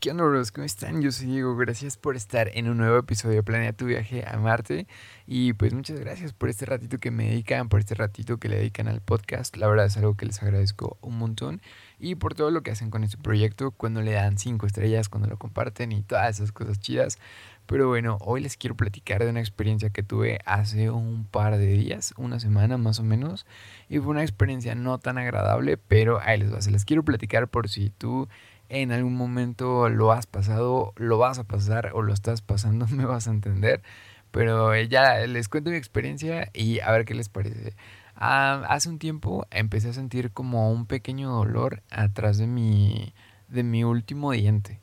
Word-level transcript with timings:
¿Qué 0.00 0.12
onda, 0.12 0.24
bros? 0.24 0.50
¿Cómo 0.50 0.64
están? 0.64 1.02
Yo 1.02 1.12
soy 1.12 1.26
Diego. 1.26 1.54
Gracias 1.56 1.98
por 1.98 2.16
estar 2.16 2.50
en 2.54 2.70
un 2.70 2.78
nuevo 2.78 2.96
episodio 2.96 3.36
de 3.36 3.42
Planea 3.42 3.74
tu 3.74 3.84
viaje 3.84 4.24
a 4.26 4.38
Marte. 4.38 4.86
Y 5.26 5.52
pues 5.52 5.74
muchas 5.74 6.00
gracias 6.00 6.32
por 6.32 6.48
este 6.48 6.64
ratito 6.64 6.96
que 6.96 7.10
me 7.10 7.28
dedican, 7.28 7.68
por 7.68 7.80
este 7.80 7.94
ratito 7.94 8.38
que 8.38 8.48
le 8.48 8.56
dedican 8.56 8.88
al 8.88 9.02
podcast. 9.02 9.58
La 9.58 9.68
verdad 9.68 9.84
es 9.84 9.98
algo 9.98 10.16
que 10.16 10.24
les 10.24 10.42
agradezco 10.42 10.96
un 11.02 11.18
montón. 11.18 11.60
Y 11.98 12.14
por 12.14 12.34
todo 12.34 12.50
lo 12.50 12.62
que 12.62 12.70
hacen 12.70 12.88
con 12.88 13.04
este 13.04 13.18
proyecto, 13.18 13.72
cuando 13.72 14.00
le 14.00 14.12
dan 14.12 14.38
cinco 14.38 14.66
estrellas, 14.66 15.10
cuando 15.10 15.28
lo 15.28 15.36
comparten 15.36 15.92
y 15.92 16.00
todas 16.00 16.36
esas 16.36 16.50
cosas 16.50 16.80
chidas. 16.80 17.18
Pero 17.66 17.86
bueno, 17.86 18.16
hoy 18.22 18.40
les 18.40 18.56
quiero 18.56 18.76
platicar 18.76 19.22
de 19.22 19.28
una 19.28 19.40
experiencia 19.40 19.90
que 19.90 20.02
tuve 20.02 20.38
hace 20.46 20.88
un 20.88 21.26
par 21.26 21.58
de 21.58 21.66
días, 21.66 22.14
una 22.16 22.40
semana 22.40 22.78
más 22.78 23.00
o 23.00 23.02
menos. 23.02 23.44
Y 23.90 23.98
fue 23.98 24.08
una 24.08 24.22
experiencia 24.22 24.74
no 24.74 24.98
tan 24.98 25.18
agradable, 25.18 25.76
pero 25.76 26.20
ahí 26.22 26.38
les 26.38 26.50
va. 26.50 26.62
Se 26.62 26.70
les 26.70 26.86
quiero 26.86 27.04
platicar 27.04 27.48
por 27.48 27.68
si 27.68 27.90
tú 27.90 28.30
en 28.70 28.92
algún 28.92 29.16
momento 29.16 29.88
lo 29.88 30.12
has 30.12 30.26
pasado, 30.26 30.94
lo 30.96 31.18
vas 31.18 31.38
a 31.38 31.44
pasar 31.44 31.90
o 31.92 32.02
lo 32.02 32.14
estás 32.14 32.40
pasando, 32.40 32.86
me 32.90 33.04
vas 33.04 33.28
a 33.28 33.32
entender. 33.32 33.82
Pero 34.30 34.72
eh, 34.74 34.88
ya 34.88 35.26
les 35.26 35.48
cuento 35.48 35.70
mi 35.70 35.76
experiencia 35.76 36.50
y 36.54 36.80
a 36.80 36.90
ver 36.92 37.04
qué 37.04 37.14
les 37.14 37.28
parece. 37.28 37.74
Hace 38.14 38.88
un 38.88 38.98
tiempo 38.98 39.46
empecé 39.50 39.88
a 39.90 39.92
sentir 39.92 40.30
como 40.30 40.70
un 40.70 40.86
pequeño 40.86 41.30
dolor 41.30 41.82
atrás 41.90 42.38
de 42.38 42.46
mi, 42.46 43.14
de 43.48 43.62
mi 43.64 43.82
último 43.82 44.32
diente. 44.32 44.80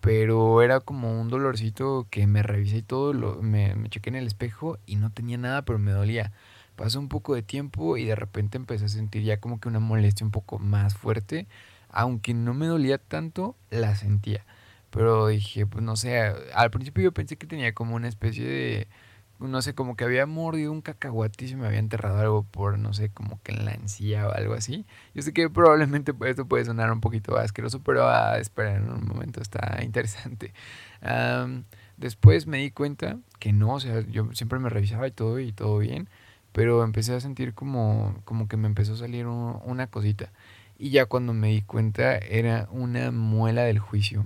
Pero 0.00 0.62
era 0.62 0.80
como 0.80 1.20
un 1.20 1.28
dolorcito 1.28 2.06
que 2.10 2.26
me 2.26 2.42
revisé 2.42 2.78
y 2.78 2.82
todo, 2.82 3.12
lo, 3.12 3.42
me, 3.42 3.74
me 3.76 3.90
chequé 3.90 4.10
en 4.10 4.16
el 4.16 4.26
espejo 4.26 4.78
y 4.86 4.96
no 4.96 5.10
tenía 5.10 5.38
nada, 5.38 5.62
pero 5.62 5.78
me 5.78 5.92
dolía. 5.92 6.32
Pasó 6.74 6.98
un 6.98 7.08
poco 7.08 7.34
de 7.34 7.42
tiempo 7.42 7.96
y 7.98 8.06
de 8.06 8.16
repente 8.16 8.56
empecé 8.56 8.86
a 8.86 8.88
sentir 8.88 9.22
ya 9.22 9.40
como 9.40 9.60
que 9.60 9.68
una 9.68 9.80
molestia 9.80 10.24
un 10.24 10.32
poco 10.32 10.58
más 10.58 10.94
fuerte 10.94 11.46
aunque 11.92 12.34
no 12.34 12.54
me 12.54 12.66
dolía 12.66 12.98
tanto, 12.98 13.56
la 13.70 13.94
sentía. 13.96 14.44
Pero 14.90 15.28
dije, 15.28 15.66
pues 15.66 15.84
no 15.84 15.96
sé, 15.96 16.32
al 16.54 16.70
principio 16.70 17.04
yo 17.04 17.12
pensé 17.12 17.36
que 17.36 17.46
tenía 17.46 17.74
como 17.74 17.94
una 17.96 18.08
especie 18.08 18.44
de, 18.44 18.88
no 19.38 19.62
sé, 19.62 19.74
como 19.74 19.96
que 19.96 20.04
había 20.04 20.26
mordido 20.26 20.72
un 20.72 20.82
cacahuate 20.82 21.44
y 21.44 21.48
se 21.48 21.56
me 21.56 21.66
había 21.66 21.78
enterrado 21.78 22.18
algo 22.18 22.42
por, 22.44 22.78
no 22.78 22.92
sé, 22.92 23.10
como 23.10 23.40
que 23.42 23.52
en 23.52 23.64
la 23.64 23.72
encía 23.72 24.28
o 24.28 24.32
algo 24.32 24.54
así. 24.54 24.86
Yo 25.14 25.22
sé 25.22 25.32
que 25.32 25.48
probablemente 25.48 26.12
esto 26.26 26.46
puede 26.46 26.64
sonar 26.64 26.92
un 26.92 27.00
poquito 27.00 27.36
asqueroso, 27.38 27.80
pero 27.82 28.08
a 28.08 28.38
esperar 28.38 28.76
en 28.78 28.90
un 28.90 29.06
momento, 29.06 29.40
está 29.40 29.80
interesante. 29.84 30.52
después 31.96 32.46
me 32.46 32.58
di 32.58 32.70
cuenta 32.70 33.18
que 33.38 33.52
no, 33.52 33.74
o 33.74 33.80
sea, 33.80 34.00
yo 34.08 34.28
siempre 34.32 34.58
me 34.58 34.68
revisaba 34.70 35.06
y 35.06 35.12
todo 35.12 35.38
y 35.40 35.52
todo 35.52 35.78
bien, 35.78 36.08
pero 36.52 36.82
empecé 36.84 37.14
a 37.14 37.20
sentir 37.20 37.54
como, 37.54 38.20
como 38.24 38.48
que 38.48 38.56
me 38.56 38.66
empezó 38.68 38.94
a 38.94 38.96
salir 38.96 39.26
una 39.26 39.86
cosita. 39.86 40.32
Y 40.82 40.88
ya 40.88 41.04
cuando 41.04 41.34
me 41.34 41.48
di 41.48 41.60
cuenta 41.60 42.16
era 42.16 42.66
una 42.70 43.10
muela 43.10 43.64
del 43.64 43.78
juicio. 43.78 44.24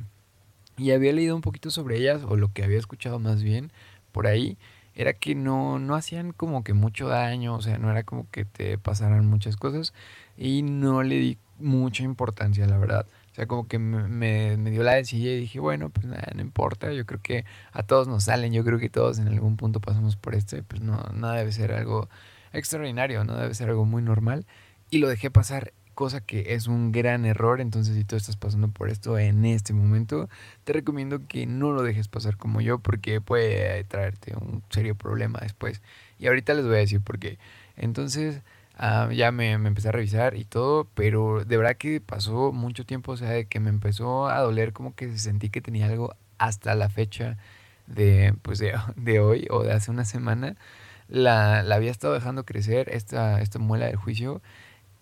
Y 0.77 0.92
había 0.92 1.12
leído 1.12 1.34
un 1.34 1.42
poquito 1.42 1.69
sobre 1.69 1.97
ellas, 1.97 2.22
o 2.28 2.36
lo 2.36 2.52
que 2.52 2.62
había 2.62 2.78
escuchado 2.78 3.19
más 3.19 3.42
bien 3.42 3.72
por 4.12 4.28
ahí, 4.28 4.56
era 4.94 5.14
que 5.14 5.34
no, 5.34 5.81
no 5.81 5.97
hacían 5.97 6.32
como 6.32 6.62
que 6.62 6.72
mucho 6.72 7.09
daño, 7.09 7.56
o 7.56 7.60
sea, 7.60 7.78
no 7.78 7.91
era 7.91 8.04
como 8.04 8.31
que 8.31 8.44
te 8.44 8.78
pasaran 8.78 9.26
muchas 9.26 9.56
cosas. 9.56 9.93
Y 10.37 10.62
no 10.62 11.03
le 11.03 11.16
di 11.16 11.38
mucha 11.59 12.04
importancia, 12.04 12.69
la 12.69 12.78
verdad. 12.78 13.09
O 13.32 13.34
sea, 13.34 13.47
como 13.47 13.66
que 13.66 13.81
me, 13.81 14.56
me, 14.56 14.70
dio 14.70 14.84
la 14.84 14.94
decisión 14.94 15.32
y 15.34 15.38
dije, 15.38 15.59
bueno, 15.59 15.88
pues 15.91 16.06
nada, 16.06 16.31
no 16.37 16.41
importa. 16.41 16.93
Yo 16.93 17.04
creo 17.04 17.20
que 17.20 17.44
a 17.72 17.82
todos 17.82 18.06
nos 18.06 18.22
salen, 18.25 18.53
yo 18.53 18.64
creo 18.64 18.78
que 18.78 18.91
todos 18.91 19.19
en 19.19 19.26
algún 19.26 19.56
punto 19.56 19.81
pasamos 19.81 20.14
por 20.14 20.37
esto 20.37 20.56
pues 20.69 20.81
no, 20.81 21.03
no 21.14 21.32
debe 21.32 21.50
ser 21.50 21.72
algo 21.72 22.09
extraordinario, 22.53 23.25
no 23.25 23.34
debe 23.37 23.54
ser 23.54 23.70
algo 23.70 23.84
muy 23.84 24.03
normal. 24.03 24.47
Y 24.88 24.98
lo 24.98 25.09
dejé 25.09 25.32
pasar 25.32 25.72
cosa 25.94 26.21
que 26.21 26.55
es 26.55 26.66
un 26.66 26.93
gran 26.93 27.25
error. 27.25 27.60
Entonces, 27.60 27.97
si 27.97 28.05
tú 28.05 28.16
estás 28.16 28.37
pasando 28.37 28.69
por 28.69 28.91
esto 28.91 29.19
en 29.19 29.44
este 29.44 29.72
momento, 29.72 30.28
te 30.65 30.72
recomiendo 30.72 31.27
que 31.28 31.47
no 31.47 31.72
lo 31.72 31.82
dejes 31.82 32.09
pasar 32.09 32.37
como 32.37 32.60
yo, 32.60 32.78
porque 32.78 33.21
puede 33.21 33.82
traerte 33.84 34.34
un 34.37 34.62
serio 34.71 34.94
problema 34.94 35.41
después. 35.41 35.82
Y 36.19 36.27
ahorita 36.27 36.55
les 36.55 36.65
voy 36.66 36.77
a 36.77 36.78
decir 36.78 37.00
por 37.00 37.19
qué. 37.19 37.38
Entonces, 37.77 38.43
ah, 38.77 39.09
ya 39.12 39.32
me, 39.32 39.56
me, 39.59 39.69
empecé 39.69 39.88
a 39.88 39.93
revisar 39.93 40.37
y 40.37 40.44
todo, 40.44 40.87
pero 40.94 41.44
de 41.44 41.56
verdad 41.56 41.77
que 41.77 42.00
pasó 42.00 42.53
mucho 42.53 42.84
tiempo, 42.84 43.12
o 43.12 43.16
sea, 43.16 43.31
de 43.31 43.47
que 43.47 43.61
me 43.61 43.71
empezó 43.71 44.28
a 44.28 44.41
doler, 44.41 44.72
como 44.72 44.94
que 44.94 45.16
sentí 45.19 45.50
que 45.50 45.61
tenía 45.61 45.87
algo 45.87 46.15
hasta 46.38 46.75
la 46.75 46.88
fecha 46.88 47.38
de, 47.87 48.34
pues 48.43 48.59
de, 48.59 48.75
de 48.97 49.21
hoy 49.21 49.47
o 49.50 49.62
de 49.62 49.72
hace 49.72 49.91
una 49.91 50.05
semana. 50.05 50.56
La, 51.09 51.62
la 51.62 51.75
había 51.75 51.91
estado 51.91 52.15
dejando 52.15 52.44
crecer 52.44 52.88
esta, 52.91 53.41
esta 53.43 53.59
muela 53.59 53.87
del 53.87 53.97
juicio 53.97 54.41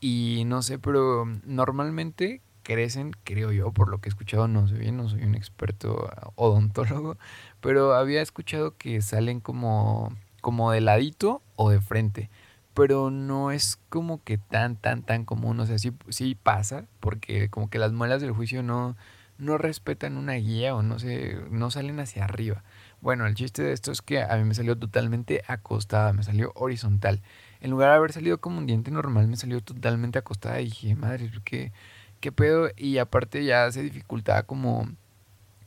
y 0.02 0.42
no 0.46 0.62
sé, 0.62 0.80
pero 0.80 1.24
normalmente 1.44 2.42
crecen, 2.64 3.12
creo 3.22 3.52
yo, 3.52 3.70
por 3.70 3.88
lo 3.88 4.00
que 4.00 4.08
he 4.08 4.10
escuchado, 4.10 4.48
no 4.48 4.66
sé 4.66 4.74
bien, 4.74 4.96
no 4.96 5.08
soy 5.08 5.22
un 5.22 5.36
experto 5.36 6.10
odontólogo, 6.34 7.16
pero 7.60 7.94
había 7.94 8.20
escuchado 8.20 8.76
que 8.76 9.00
salen 9.00 9.38
como, 9.38 10.12
como 10.41 10.72
de 10.72 10.80
ladito 10.80 11.41
o 11.54 11.70
de 11.70 11.80
frente, 11.80 12.30
pero 12.74 13.12
no 13.12 13.52
es 13.52 13.78
como 13.91 14.22
que 14.24 14.38
tan, 14.38 14.74
tan, 14.74 15.04
tan 15.04 15.24
común, 15.24 15.60
o 15.60 15.66
sea, 15.66 15.78
sí, 15.78 15.92
sí 16.08 16.34
pasa, 16.34 16.86
porque 16.98 17.48
como 17.48 17.70
que 17.70 17.78
las 17.78 17.92
muelas 17.92 18.20
del 18.20 18.32
juicio 18.32 18.64
no, 18.64 18.96
no 19.38 19.56
respetan 19.56 20.16
una 20.16 20.34
guía 20.34 20.74
o 20.74 20.82
no, 20.82 20.98
se, 20.98 21.36
no 21.50 21.70
salen 21.70 22.00
hacia 22.00 22.24
arriba. 22.24 22.64
Bueno, 23.02 23.26
el 23.26 23.34
chiste 23.34 23.62
de 23.62 23.72
esto 23.72 23.92
es 23.92 24.00
que 24.00 24.22
a 24.22 24.34
mí 24.36 24.44
me 24.44 24.54
salió 24.54 24.78
totalmente 24.78 25.42
acostada, 25.46 26.14
me 26.14 26.22
salió 26.22 26.52
horizontal 26.54 27.20
en 27.62 27.70
lugar 27.70 27.90
de 27.90 27.96
haber 27.96 28.12
salido 28.12 28.40
como 28.40 28.58
un 28.58 28.66
diente 28.66 28.90
normal, 28.90 29.28
me 29.28 29.36
salió 29.36 29.60
totalmente 29.60 30.18
acostada 30.18 30.60
y 30.60 30.64
dije, 30.64 30.96
madre, 30.96 31.30
¿qué, 31.44 31.72
qué 32.18 32.32
pedo? 32.32 32.68
Y 32.76 32.98
aparte 32.98 33.44
ya 33.44 33.70
se 33.70 33.82
dificultaba 33.82 34.42
como, 34.42 34.88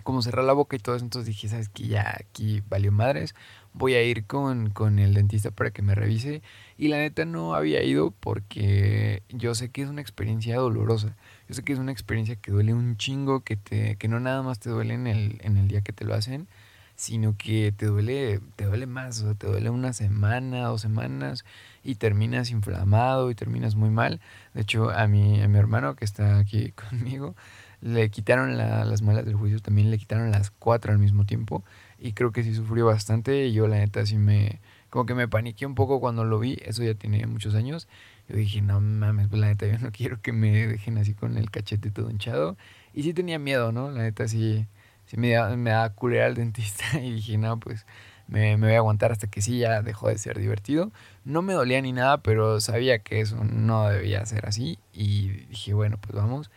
como 0.03 0.21
cerrar 0.21 0.43
la 0.43 0.51
boca 0.51 0.75
y 0.75 0.79
todo 0.79 0.95
eso. 0.97 1.05
Entonces 1.05 1.27
dije, 1.27 1.47
¿sabes 1.47 1.69
qué? 1.69 1.87
Ya 1.87 2.17
aquí 2.19 2.61
valió 2.69 2.91
madres. 2.91 3.33
Voy 3.71 3.93
a 3.93 4.03
ir 4.03 4.25
con, 4.25 4.71
con 4.71 4.99
el 4.99 5.13
dentista 5.13 5.51
para 5.51 5.71
que 5.71 5.81
me 5.83 5.95
revise. 5.95 6.41
Y 6.77 6.89
la 6.89 6.97
neta 6.97 7.23
no 7.23 7.55
había 7.55 7.81
ido 7.81 8.11
porque 8.11 9.23
yo 9.29 9.55
sé 9.55 9.69
que 9.71 9.81
es 9.81 9.87
una 9.87 10.01
experiencia 10.01 10.57
dolorosa. 10.57 11.15
Yo 11.47 11.55
sé 11.55 11.63
que 11.63 11.71
es 11.71 11.79
una 11.79 11.93
experiencia 11.93 12.35
que 12.35 12.51
duele 12.51 12.73
un 12.73 12.97
chingo, 12.97 13.39
que, 13.39 13.55
te, 13.55 13.95
que 13.95 14.09
no 14.09 14.19
nada 14.19 14.43
más 14.43 14.59
te 14.59 14.69
duele 14.69 14.95
en 14.95 15.07
el, 15.07 15.39
en 15.43 15.55
el 15.55 15.69
día 15.69 15.79
que 15.79 15.93
te 15.93 16.03
lo 16.03 16.13
hacen, 16.13 16.49
sino 16.95 17.35
que 17.37 17.71
te 17.71 17.87
duele, 17.87 18.39
te 18.55 18.65
duele 18.65 18.85
más, 18.87 19.21
o 19.21 19.25
sea, 19.25 19.33
te 19.35 19.47
duele 19.47 19.69
una 19.69 19.93
semana, 19.93 20.67
dos 20.67 20.81
semanas 20.81 21.45
y 21.83 21.95
terminas 21.95 22.51
inflamado 22.51 23.29
y 23.31 23.35
terminas 23.35 23.75
muy 23.75 23.89
mal. 23.89 24.21
De 24.53 24.61
hecho, 24.61 24.89
a 24.91 25.07
mi, 25.07 25.41
a 25.41 25.47
mi 25.47 25.57
hermano 25.57 25.95
que 25.95 26.05
está 26.05 26.39
aquí 26.39 26.71
conmigo, 26.89 27.35
le 27.81 28.09
quitaron 28.09 28.57
las 28.57 29.01
muelas 29.01 29.25
del 29.25 29.35
juicio, 29.35 29.59
también 29.61 29.91
le 29.91 29.97
quitaron 29.97 30.31
las 30.31 30.51
cuatro 30.51 30.91
al 30.91 30.99
mismo 30.99 31.25
tiempo 31.25 31.63
y 31.99 32.13
creo 32.13 32.31
que 32.31 32.43
sí 32.43 32.55
sufrió 32.55 32.85
bastante 32.85 33.45
y 33.45 33.53
yo 33.53 33.67
la 33.67 33.77
neta 33.77 34.05
sí 34.05 34.17
me, 34.17 34.59
como 34.89 35.05
que 35.05 35.13
me 35.13 35.27
paniqué 35.27 35.65
un 35.65 35.75
poco 35.75 35.99
cuando 35.99 36.23
lo 36.23 36.39
vi, 36.39 36.57
eso 36.63 36.83
ya 36.83 36.93
tiene 36.95 37.25
muchos 37.27 37.53
años. 37.55 37.87
Yo 38.29 38.35
dije, 38.37 38.61
no 38.61 38.79
mames, 38.81 39.27
pues 39.27 39.39
la 39.41 39.47
neta 39.47 39.67
yo 39.67 39.77
no 39.79 39.91
quiero 39.93 40.21
que 40.21 40.31
me 40.31 40.67
dejen 40.67 40.97
así 40.97 41.13
con 41.13 41.37
el 41.37 41.51
cachete 41.51 41.91
todo 41.91 42.09
hinchado. 42.09 42.57
Y 42.93 43.03
sí 43.03 43.13
tenía 43.13 43.37
miedo, 43.37 43.71
¿no? 43.71 43.91
La 43.91 44.03
neta 44.03 44.27
sí, 44.27 44.65
sí 45.05 45.17
me 45.17 45.31
da, 45.31 45.55
me 45.55 45.71
da 45.71 45.89
culera 45.91 46.25
al 46.25 46.35
dentista 46.35 46.85
y 47.01 47.13
dije, 47.13 47.37
no, 47.37 47.59
pues 47.59 47.85
me, 48.27 48.57
me, 48.57 48.67
voy 48.67 48.75
a 48.75 48.77
aguantar 48.77 49.11
hasta 49.11 49.27
que 49.27 49.41
sí 49.41 49.59
ya 49.59 49.81
dejó 49.81 50.09
de 50.09 50.17
ser 50.17 50.39
divertido. 50.39 50.91
No 51.23 51.41
me 51.41 51.53
dolía 51.53 51.81
ni 51.81 51.91
nada, 51.91 52.19
pero 52.19 52.59
sabía 52.59 52.99
que 52.99 53.21
eso 53.21 53.43
no 53.43 53.87
debía 53.89 54.25
ser 54.25 54.45
así 54.47 54.79
y 54.93 55.29
dije, 55.49 55.73
bueno, 55.73 55.97
pues 56.01 56.15
vamos. 56.15 56.49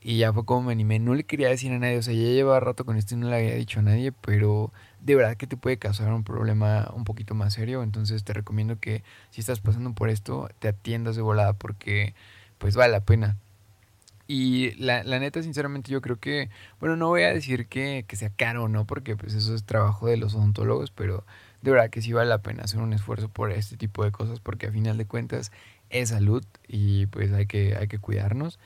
Y 0.00 0.18
ya 0.18 0.32
fue 0.32 0.44
como 0.44 0.68
me 0.68 0.72
animé. 0.72 0.98
No 1.00 1.14
le 1.14 1.24
quería 1.24 1.48
decir 1.48 1.72
a 1.72 1.78
nadie, 1.78 1.98
o 1.98 2.02
sea, 2.02 2.14
ya 2.14 2.20
llevaba 2.20 2.60
rato 2.60 2.84
con 2.84 2.96
esto 2.96 3.14
y 3.14 3.18
no 3.18 3.28
le 3.28 3.36
había 3.36 3.54
dicho 3.54 3.80
a 3.80 3.82
nadie, 3.82 4.12
pero 4.12 4.72
de 5.00 5.16
verdad 5.16 5.36
que 5.36 5.46
te 5.48 5.56
puede 5.56 5.78
causar 5.78 6.12
un 6.12 6.22
problema 6.24 6.90
un 6.94 7.04
poquito 7.04 7.34
más 7.34 7.54
serio. 7.54 7.82
Entonces 7.82 8.22
te 8.24 8.32
recomiendo 8.32 8.78
que 8.78 9.02
si 9.30 9.40
estás 9.40 9.60
pasando 9.60 9.94
por 9.94 10.08
esto, 10.10 10.48
te 10.60 10.68
atiendas 10.68 11.16
de 11.16 11.22
volada 11.22 11.54
porque 11.54 12.14
pues 12.58 12.76
vale 12.76 12.92
la 12.92 13.00
pena. 13.00 13.36
Y 14.28 14.72
la, 14.74 15.04
la, 15.04 15.18
neta, 15.18 15.42
sinceramente, 15.42 15.92
yo 15.92 16.00
creo 16.00 16.18
que, 16.18 16.50
bueno, 16.80 16.96
no 16.96 17.08
voy 17.08 17.22
a 17.22 17.32
decir 17.32 17.68
que, 17.68 18.04
que 18.08 18.16
sea 18.16 18.30
caro, 18.30 18.68
¿no? 18.68 18.84
Porque 18.84 19.16
pues 19.16 19.34
eso 19.34 19.54
es 19.54 19.64
trabajo 19.64 20.08
de 20.08 20.16
los 20.16 20.34
odontólogos, 20.34 20.90
pero 20.90 21.24
de 21.62 21.70
verdad 21.70 21.90
que 21.90 22.02
sí 22.02 22.12
vale 22.12 22.28
la 22.28 22.42
pena 22.42 22.64
hacer 22.64 22.80
un 22.80 22.92
esfuerzo 22.92 23.28
por 23.28 23.52
este 23.52 23.76
tipo 23.76 24.04
de 24.04 24.10
cosas, 24.10 24.40
porque 24.40 24.66
a 24.66 24.72
final 24.72 24.98
de 24.98 25.06
cuentas 25.06 25.52
es 25.90 26.08
salud 26.08 26.44
y 26.66 27.06
pues 27.06 27.32
hay 27.32 27.46
que, 27.46 27.76
hay 27.76 27.88
que 27.88 27.98
cuidarnos. 27.98 28.58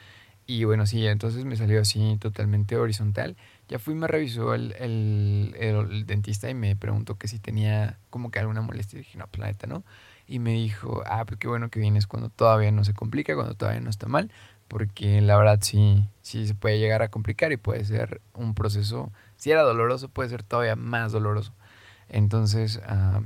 Y 0.46 0.64
bueno, 0.64 0.86
sí, 0.86 1.06
entonces 1.06 1.44
me 1.44 1.56
salió 1.56 1.80
así 1.80 2.16
totalmente 2.18 2.76
horizontal. 2.76 3.36
Ya 3.68 3.78
fui, 3.78 3.94
me 3.94 4.08
revisó 4.08 4.54
el, 4.54 4.74
el, 4.80 5.54
el, 5.60 6.06
dentista 6.06 6.50
y 6.50 6.54
me 6.54 6.74
preguntó 6.74 7.16
que 7.18 7.28
si 7.28 7.38
tenía 7.38 7.98
como 8.10 8.30
que 8.32 8.40
alguna 8.40 8.60
molestia. 8.60 8.98
Y 8.98 9.02
dije, 9.02 9.18
no, 9.18 9.28
pues 9.28 9.56
¿no? 9.68 9.84
Y 10.26 10.40
me 10.40 10.52
dijo, 10.54 11.04
ah, 11.06 11.24
pues 11.24 11.38
qué 11.38 11.46
bueno 11.46 11.70
que 11.70 11.78
vienes 11.78 12.06
cuando 12.08 12.30
todavía 12.30 12.72
no 12.72 12.84
se 12.84 12.94
complica, 12.94 13.34
cuando 13.36 13.54
todavía 13.54 13.80
no 13.80 13.90
está 13.90 14.08
mal 14.08 14.32
porque 14.70 15.20
la 15.20 15.36
verdad 15.36 15.58
sí, 15.60 16.06
sí 16.22 16.46
se 16.46 16.54
puede 16.54 16.78
llegar 16.78 17.02
a 17.02 17.08
complicar 17.08 17.50
y 17.50 17.56
puede 17.56 17.84
ser 17.84 18.20
un 18.34 18.54
proceso, 18.54 19.10
si 19.36 19.50
era 19.50 19.62
doloroso, 19.62 20.08
puede 20.08 20.28
ser 20.28 20.44
todavía 20.44 20.76
más 20.76 21.10
doloroso. 21.10 21.52
Entonces, 22.08 22.80
ah, 22.86 23.20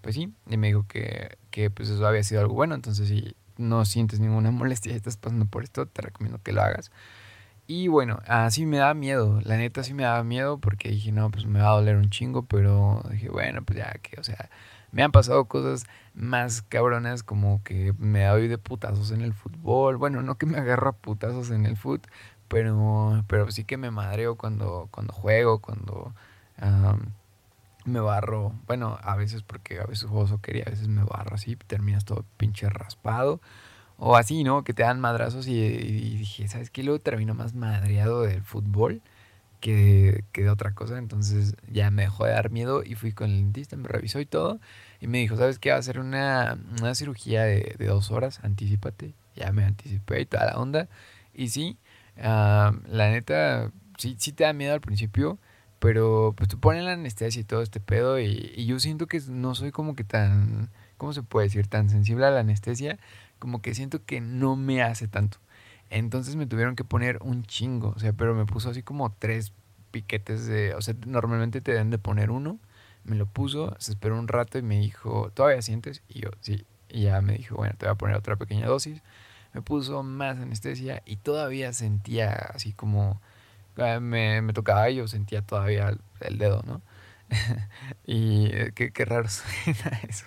pues 0.00 0.14
sí, 0.14 0.32
y 0.48 0.56
me 0.56 0.68
dijo 0.68 0.86
que, 0.86 1.38
que, 1.50 1.70
pues 1.70 1.88
eso 1.88 2.06
había 2.06 2.22
sido 2.22 2.40
algo 2.40 2.54
bueno, 2.54 2.76
entonces 2.76 3.08
si 3.08 3.34
no 3.56 3.84
sientes 3.84 4.20
ninguna 4.20 4.50
molestia 4.52 4.92
y 4.92 4.94
estás 4.94 5.16
pasando 5.16 5.46
por 5.46 5.64
esto, 5.64 5.86
te 5.86 6.02
recomiendo 6.02 6.40
que 6.40 6.52
lo 6.52 6.62
hagas. 6.62 6.92
Y 7.66 7.88
bueno, 7.88 8.20
así 8.28 8.64
me 8.64 8.76
daba 8.76 8.94
miedo, 8.94 9.40
la 9.42 9.56
neta 9.56 9.82
sí 9.82 9.92
me 9.92 10.04
daba 10.04 10.22
miedo 10.22 10.58
porque 10.58 10.88
dije, 10.90 11.10
no, 11.10 11.32
pues 11.32 11.46
me 11.46 11.58
va 11.58 11.70
a 11.70 11.74
doler 11.74 11.96
un 11.96 12.10
chingo, 12.10 12.44
pero 12.44 13.02
dije, 13.10 13.28
bueno, 13.28 13.64
pues 13.64 13.80
ya 13.80 13.92
que, 14.02 14.20
o 14.20 14.22
sea, 14.22 14.50
me 14.96 15.02
han 15.02 15.12
pasado 15.12 15.44
cosas 15.44 15.84
más 16.14 16.62
cabronas 16.62 17.22
como 17.22 17.62
que 17.62 17.92
me 17.98 18.24
doy 18.24 18.48
de 18.48 18.56
putazos 18.56 19.10
en 19.10 19.20
el 19.20 19.34
fútbol, 19.34 19.98
bueno, 19.98 20.22
no 20.22 20.38
que 20.38 20.46
me 20.46 20.56
agarro 20.56 20.88
a 20.88 20.92
putazos 20.92 21.50
en 21.50 21.66
el 21.66 21.76
fútbol, 21.76 22.00
pero, 22.48 23.22
pero 23.28 23.50
sí 23.50 23.64
que 23.64 23.76
me 23.76 23.90
madreo 23.90 24.36
cuando, 24.36 24.88
cuando 24.90 25.12
juego, 25.12 25.58
cuando 25.60 26.14
me 27.84 28.00
barro, 28.00 28.54
bueno, 28.66 28.98
a 29.02 29.16
veces 29.16 29.42
porque 29.42 29.80
a 29.80 29.84
veces 29.84 30.08
juego 30.08 30.26
soccer 30.28 30.56
y 30.56 30.62
a 30.62 30.70
veces 30.70 30.88
me 30.88 31.04
barro 31.04 31.34
así, 31.34 31.56
terminas 31.56 32.06
todo 32.06 32.24
pinche 32.38 32.66
raspado. 32.70 33.42
O 33.98 34.16
así, 34.16 34.44
¿no? 34.44 34.64
Que 34.64 34.74
te 34.74 34.82
dan 34.82 35.00
madrazos 35.00 35.46
y, 35.48 35.58
dije, 35.58 36.48
¿sabes 36.48 36.70
qué? 36.70 36.82
Luego 36.82 37.00
termino 37.00 37.34
más 37.34 37.54
madreado 37.54 38.22
del 38.22 38.42
fútbol 38.42 39.02
que 39.60 40.24
de, 40.34 40.50
otra 40.50 40.74
cosa. 40.74 40.98
Entonces 40.98 41.56
ya 41.70 41.90
me 41.90 42.02
dejó 42.02 42.26
de 42.26 42.32
dar 42.32 42.50
miedo 42.50 42.82
y 42.84 42.94
fui 42.94 43.12
con 43.12 43.30
el 43.30 43.36
dentista, 43.36 43.76
me 43.76 43.88
revisó 43.88 44.20
y 44.20 44.26
todo. 44.26 44.60
Y 45.00 45.06
me 45.06 45.18
dijo, 45.18 45.36
¿sabes 45.36 45.58
qué? 45.58 45.70
Va 45.70 45.76
a 45.76 45.80
hacer 45.80 45.98
una, 45.98 46.58
cirugía 46.94 47.44
de, 47.44 47.76
dos 47.78 48.10
horas, 48.10 48.40
anticipate. 48.42 49.14
Ya 49.34 49.52
me 49.52 49.64
anticipé 49.64 50.22
y 50.22 50.26
toda 50.26 50.46
la 50.46 50.58
onda. 50.58 50.88
Y 51.34 51.48
sí, 51.48 51.78
la 52.16 52.72
neta, 52.86 53.70
sí, 53.98 54.16
sí 54.18 54.32
te 54.32 54.44
da 54.44 54.52
miedo 54.52 54.74
al 54.74 54.80
principio. 54.80 55.38
Pero 55.78 56.34
pues 56.36 56.48
te 56.48 56.56
ponen 56.56 56.86
la 56.86 56.92
anestesia 56.92 57.40
y 57.40 57.44
todo 57.44 57.62
este 57.62 57.80
pedo. 57.80 58.18
Y, 58.18 58.52
y 58.56 58.66
yo 58.66 58.80
siento 58.80 59.06
que 59.06 59.20
no 59.28 59.54
soy 59.54 59.72
como 59.72 59.94
que 59.94 60.04
tan, 60.04 60.70
¿cómo 60.96 61.12
se 61.12 61.22
puede 61.22 61.46
decir? 61.48 61.66
Tan 61.66 61.90
sensible 61.90 62.24
a 62.26 62.30
la 62.30 62.40
anestesia 62.40 62.98
como 63.38 63.62
que 63.62 63.74
siento 63.74 64.04
que 64.04 64.20
no 64.20 64.56
me 64.56 64.82
hace 64.82 65.08
tanto. 65.08 65.38
Entonces 65.90 66.36
me 66.36 66.46
tuvieron 66.46 66.76
que 66.76 66.84
poner 66.84 67.18
un 67.22 67.44
chingo, 67.44 67.92
o 67.94 67.98
sea, 67.98 68.12
pero 68.12 68.34
me 68.34 68.46
puso 68.46 68.70
así 68.70 68.82
como 68.82 69.12
tres 69.12 69.52
piquetes 69.90 70.46
de, 70.46 70.74
o 70.74 70.82
sea, 70.82 70.94
normalmente 71.06 71.60
te 71.60 71.72
deben 71.72 71.90
de 71.90 71.98
poner 71.98 72.30
uno. 72.30 72.58
Me 73.06 73.16
lo 73.16 73.26
puso, 73.26 73.74
se 73.78 73.92
esperó 73.92 74.18
un 74.18 74.28
rato 74.28 74.58
y 74.58 74.62
me 74.62 74.78
dijo, 74.78 75.30
¿todavía 75.34 75.62
sientes? 75.62 76.02
Y 76.08 76.20
yo, 76.20 76.30
sí. 76.40 76.66
Y 76.88 77.04
ya 77.04 77.20
me 77.20 77.34
dijo, 77.34 77.56
bueno, 77.56 77.74
te 77.78 77.86
voy 77.86 77.92
a 77.92 77.96
poner 77.96 78.16
otra 78.16 78.36
pequeña 78.36 78.66
dosis. 78.66 79.02
Me 79.52 79.62
puso 79.62 80.02
más 80.02 80.38
anestesia 80.38 81.02
y 81.06 81.16
todavía 81.16 81.72
sentía 81.72 82.32
así 82.32 82.72
como, 82.72 83.20
ah, 83.76 84.00
me, 84.00 84.42
me 84.42 84.52
tocaba 84.52 84.90
y 84.90 84.96
yo 84.96 85.08
sentía 85.08 85.42
todavía 85.42 85.96
el, 86.20 86.38
dedo, 86.38 86.62
¿no? 86.66 86.82
y 88.06 88.46
eh, 88.46 88.72
qué, 88.74 88.92
qué 88.92 89.04
raro 89.04 89.28
suena 89.28 90.00
eso. 90.08 90.26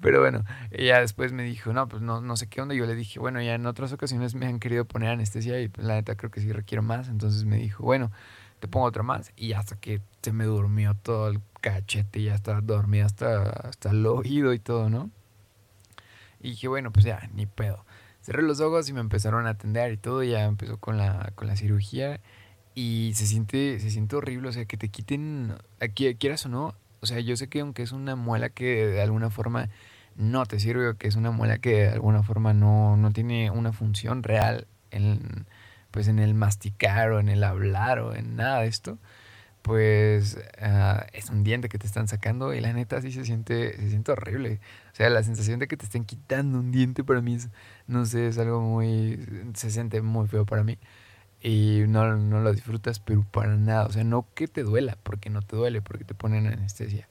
Pero 0.00 0.20
bueno, 0.20 0.44
ella 0.70 1.00
después 1.00 1.32
me 1.32 1.44
dijo, 1.44 1.72
no, 1.72 1.88
pues 1.88 2.02
no, 2.02 2.20
no 2.20 2.36
sé 2.36 2.48
qué 2.48 2.60
onda. 2.60 2.74
Yo 2.74 2.86
le 2.86 2.94
dije, 2.94 3.18
bueno, 3.18 3.40
ya 3.40 3.54
en 3.54 3.66
otras 3.66 3.92
ocasiones 3.92 4.34
me 4.34 4.46
han 4.46 4.58
querido 4.58 4.84
poner 4.84 5.10
anestesia 5.10 5.60
y 5.60 5.68
pues 5.68 5.86
la 5.86 5.94
neta 5.94 6.16
creo 6.16 6.30
que 6.30 6.40
sí 6.40 6.52
requiero 6.52 6.82
más. 6.82 7.08
Entonces 7.08 7.44
me 7.44 7.56
dijo, 7.56 7.84
bueno, 7.84 8.10
te 8.60 8.68
pongo 8.68 8.86
otra 8.86 9.02
más. 9.02 9.32
Y 9.36 9.52
hasta 9.52 9.76
que 9.76 10.00
se 10.22 10.32
me 10.32 10.44
durmió 10.44 10.94
todo 10.94 11.28
el 11.28 11.40
cachete 11.60 12.22
ya 12.22 12.34
estaba 12.34 12.60
dormida 12.60 13.06
hasta, 13.06 13.50
hasta 13.50 13.90
el 13.90 14.06
oído 14.06 14.52
y 14.52 14.58
todo, 14.58 14.90
¿no? 14.90 15.10
Y 16.40 16.50
dije, 16.50 16.68
bueno, 16.68 16.92
pues 16.92 17.04
ya, 17.04 17.28
ni 17.34 17.46
pedo. 17.46 17.84
Cerré 18.22 18.42
los 18.42 18.60
ojos 18.60 18.88
y 18.88 18.92
me 18.92 19.00
empezaron 19.00 19.46
a 19.46 19.50
atender 19.50 19.92
y 19.92 19.96
todo. 19.96 20.22
Ya 20.22 20.44
empezó 20.44 20.78
con 20.78 20.98
la, 20.98 21.32
con 21.34 21.48
la 21.48 21.56
cirugía. 21.56 22.20
Y 22.74 23.12
se 23.14 23.26
siente, 23.26 23.80
se 23.80 23.90
siente 23.90 24.16
horrible, 24.16 24.48
o 24.48 24.52
sea, 24.52 24.66
que 24.66 24.76
te 24.76 24.90
quiten, 24.90 25.54
aquí, 25.80 26.14
quieras 26.16 26.44
o 26.44 26.50
no, 26.50 26.74
o 27.00 27.06
sea, 27.06 27.20
yo 27.20 27.36
sé 27.36 27.48
que 27.48 27.60
aunque 27.60 27.82
es 27.82 27.92
una 27.92 28.16
muela 28.16 28.50
que 28.50 28.86
de 28.86 29.00
alguna 29.00 29.30
forma 29.30 29.68
no 30.16 30.44
te 30.46 30.58
sirve 30.58 30.88
o 30.88 30.96
que 30.96 31.08
es 31.08 31.16
una 31.16 31.30
muela 31.30 31.58
que 31.58 31.82
de 31.82 31.88
alguna 31.88 32.22
forma 32.22 32.52
no, 32.52 32.96
no 32.96 33.12
tiene 33.12 33.50
una 33.50 33.72
función 33.72 34.22
real 34.22 34.66
en, 34.90 35.46
pues 35.96 36.08
en 36.08 36.18
el 36.18 36.34
masticar 36.34 37.10
o 37.12 37.20
en 37.20 37.30
el 37.30 37.42
hablar 37.42 38.00
o 38.00 38.14
en 38.14 38.36
nada 38.36 38.60
de 38.60 38.66
esto, 38.66 38.98
pues 39.62 40.38
ah, 40.60 41.06
es 41.14 41.30
un 41.30 41.42
diente 41.42 41.70
que 41.70 41.78
te 41.78 41.86
están 41.86 42.06
sacando 42.06 42.52
y 42.52 42.60
la 42.60 42.70
neta 42.74 43.00
sí 43.00 43.10
se 43.12 43.24
siente, 43.24 43.74
se 43.78 43.88
siente 43.88 44.12
horrible. 44.12 44.60
O 44.92 44.96
sea, 44.96 45.08
la 45.08 45.22
sensación 45.22 45.58
de 45.58 45.68
que 45.68 45.78
te 45.78 45.86
estén 45.86 46.04
quitando 46.04 46.58
un 46.58 46.70
diente 46.70 47.02
para 47.02 47.22
mí 47.22 47.36
es, 47.36 47.48
no 47.86 48.04
sé, 48.04 48.26
es 48.28 48.36
algo 48.36 48.60
muy, 48.60 49.18
se 49.54 49.70
siente 49.70 50.02
muy 50.02 50.28
feo 50.28 50.44
para 50.44 50.64
mí 50.64 50.78
y 51.40 51.84
no, 51.88 52.14
no 52.16 52.40
lo 52.40 52.52
disfrutas, 52.52 53.00
pero 53.00 53.22
para 53.22 53.56
nada. 53.56 53.86
O 53.86 53.92
sea, 53.92 54.04
no 54.04 54.26
que 54.34 54.48
te 54.48 54.64
duela, 54.64 54.98
porque 55.02 55.30
no 55.30 55.40
te 55.40 55.56
duele, 55.56 55.80
porque 55.80 56.04
te 56.04 56.14
ponen 56.14 56.46
anestesia. 56.46 57.08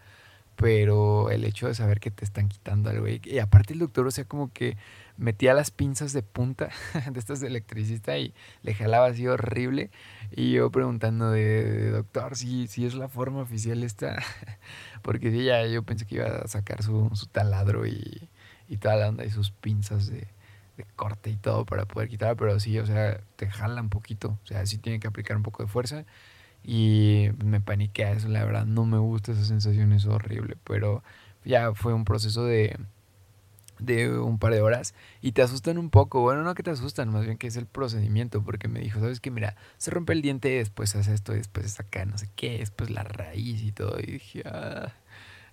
Pero 0.55 1.31
el 1.31 1.43
hecho 1.43 1.67
de 1.67 1.75
saber 1.75 1.99
que 1.99 2.11
te 2.11 2.23
están 2.23 2.47
quitando 2.47 2.89
algo. 2.89 3.07
Y, 3.07 3.39
aparte 3.39 3.73
el 3.73 3.79
doctor, 3.79 4.07
o 4.07 4.11
sea, 4.11 4.25
como 4.25 4.51
que 4.53 4.77
metía 5.17 5.53
las 5.53 5.71
pinzas 5.71 6.13
de 6.13 6.23
punta 6.23 6.69
de 7.11 7.19
estas 7.19 7.39
de 7.41 7.47
electricista 7.47 8.17
y 8.17 8.33
le 8.63 8.73
jalaba 8.73 9.07
así 9.07 9.27
horrible. 9.27 9.91
Y 10.31 10.53
yo 10.53 10.71
preguntando 10.71 11.31
de, 11.31 11.91
doctor, 11.91 12.37
si, 12.37 12.67
si 12.67 12.85
es 12.85 12.95
la 12.95 13.09
forma 13.09 13.41
oficial 13.41 13.83
esta. 13.83 14.17
porque 15.01 15.31
sí, 15.31 15.45
ya 15.45 15.65
yo 15.67 15.83
pensé 15.83 16.05
que 16.05 16.15
iba 16.15 16.27
a 16.27 16.47
sacar 16.47 16.83
su, 16.83 17.09
su 17.13 17.27
taladro 17.27 17.85
y, 17.85 18.29
y 18.67 18.77
toda 18.77 18.95
la 18.95 19.09
onda 19.09 19.25
y 19.25 19.31
sus 19.31 19.51
pinzas 19.51 20.07
de, 20.07 20.27
de 20.77 20.85
corte 20.95 21.29
y 21.29 21.35
todo 21.37 21.65
para 21.65 21.85
poder 21.85 22.09
quitar, 22.09 22.35
pero 22.35 22.59
sí, 22.59 22.77
o 22.79 22.85
sea, 22.85 23.19
te 23.35 23.49
jala 23.49 23.81
un 23.81 23.89
poquito, 23.89 24.39
o 24.43 24.47
sea, 24.47 24.65
sí 24.65 24.77
tiene 24.77 24.99
que 24.99 25.07
aplicar 25.07 25.37
un 25.37 25.43
poco 25.43 25.63
de 25.63 25.69
fuerza 25.69 26.05
y 26.65 27.29
me 27.43 27.61
paniquea 27.61 28.11
eso, 28.13 28.27
la 28.27 28.43
verdad, 28.43 28.65
no 28.65 28.85
me 28.85 28.97
gusta 28.97 29.31
esa 29.33 29.45
sensación, 29.45 29.93
es 29.93 30.05
horrible, 30.05 30.57
pero 30.63 31.03
ya 31.43 31.73
fue 31.73 31.93
un 31.93 32.05
proceso 32.05 32.43
de, 32.45 32.77
de 33.79 34.17
un 34.17 34.39
par 34.39 34.53
de 34.53 34.61
horas 34.61 34.95
y 35.21 35.33
te 35.33 35.41
asustan 35.41 35.77
un 35.77 35.89
poco, 35.89 36.21
bueno, 36.21 36.43
no 36.43 36.55
que 36.55 36.63
te 36.63 36.71
asustan, 36.71 37.09
más 37.09 37.25
bien 37.25 37.37
que 37.37 37.47
es 37.47 37.55
el 37.55 37.67
procedimiento, 37.67 38.43
porque 38.43 38.67
me 38.67 38.79
dijo, 38.79 38.99
sabes 38.99 39.19
que 39.19 39.31
mira, 39.31 39.55
se 39.77 39.91
rompe 39.91 40.13
el 40.13 40.21
diente 40.21 40.49
después 40.49 40.95
hace 40.95 41.13
esto 41.13 41.33
después 41.33 41.65
es 41.67 41.79
acá, 41.79 42.05
no 42.05 42.17
sé 42.17 42.29
qué, 42.35 42.57
después 42.59 42.89
la 42.89 43.03
raíz 43.03 43.61
y 43.61 43.71
todo, 43.71 43.99
y 43.99 44.13
dije, 44.13 44.43
ah, 44.45 44.93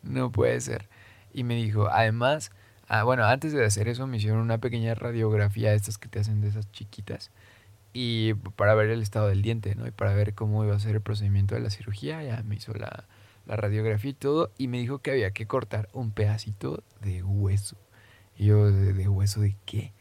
no 0.02 0.32
puede 0.32 0.60
ser. 0.60 0.88
Y 1.34 1.44
me 1.44 1.54
dijo, 1.56 1.88
además, 1.88 2.52
Ah, 2.88 3.04
bueno, 3.04 3.25
antes 3.25 3.54
de 3.54 3.64
hacer 3.64 3.88
eso 3.88 4.06
me 4.06 4.18
hicieron 4.18 4.40
una 4.40 4.58
pequeña 4.58 4.94
radiografía 4.94 5.70
de 5.70 5.76
estas 5.76 5.96
que 5.96 6.08
te 6.08 6.20
hacen 6.20 6.42
de 6.42 6.48
esas 6.48 6.70
chiquitas 6.72 7.30
y 7.92 8.34
para 8.34 8.75
ver 8.75 8.90
el 8.90 9.02
estado 9.02 9.28
del 9.28 9.42
diente, 9.42 9.75
¿no? 9.75 9.87
Y 9.87 9.90
para 9.90 10.14
ver 10.14 10.34
cómo 10.34 10.64
iba 10.64 10.75
a 10.75 10.80
ser 10.80 10.94
el 10.94 11.02
procedimiento 11.02 11.54
de 11.54 11.61
la 11.61 11.70
cirugía, 11.70 12.22
ya 12.22 12.42
me 12.42 12.56
hizo 12.56 12.72
la, 12.75 13.04
radiografía 13.44 14.12
y 14.12 14.14
todo 14.14 14.52
y 14.56 14.68
me 14.68 14.78
dijo 14.78 15.00
que 15.00 15.11
había 15.11 15.32
que 15.32 15.46
cortar 15.46 15.88
un 15.92 16.12
pedacito 16.12 16.82
de 17.00 17.22
hueso. 17.22 17.76
Y 18.37 18.46
yo, 18.46 18.70
¿de, 18.70 19.08
hueso 19.08 19.40
de 19.40 19.56
qué? 19.66 19.92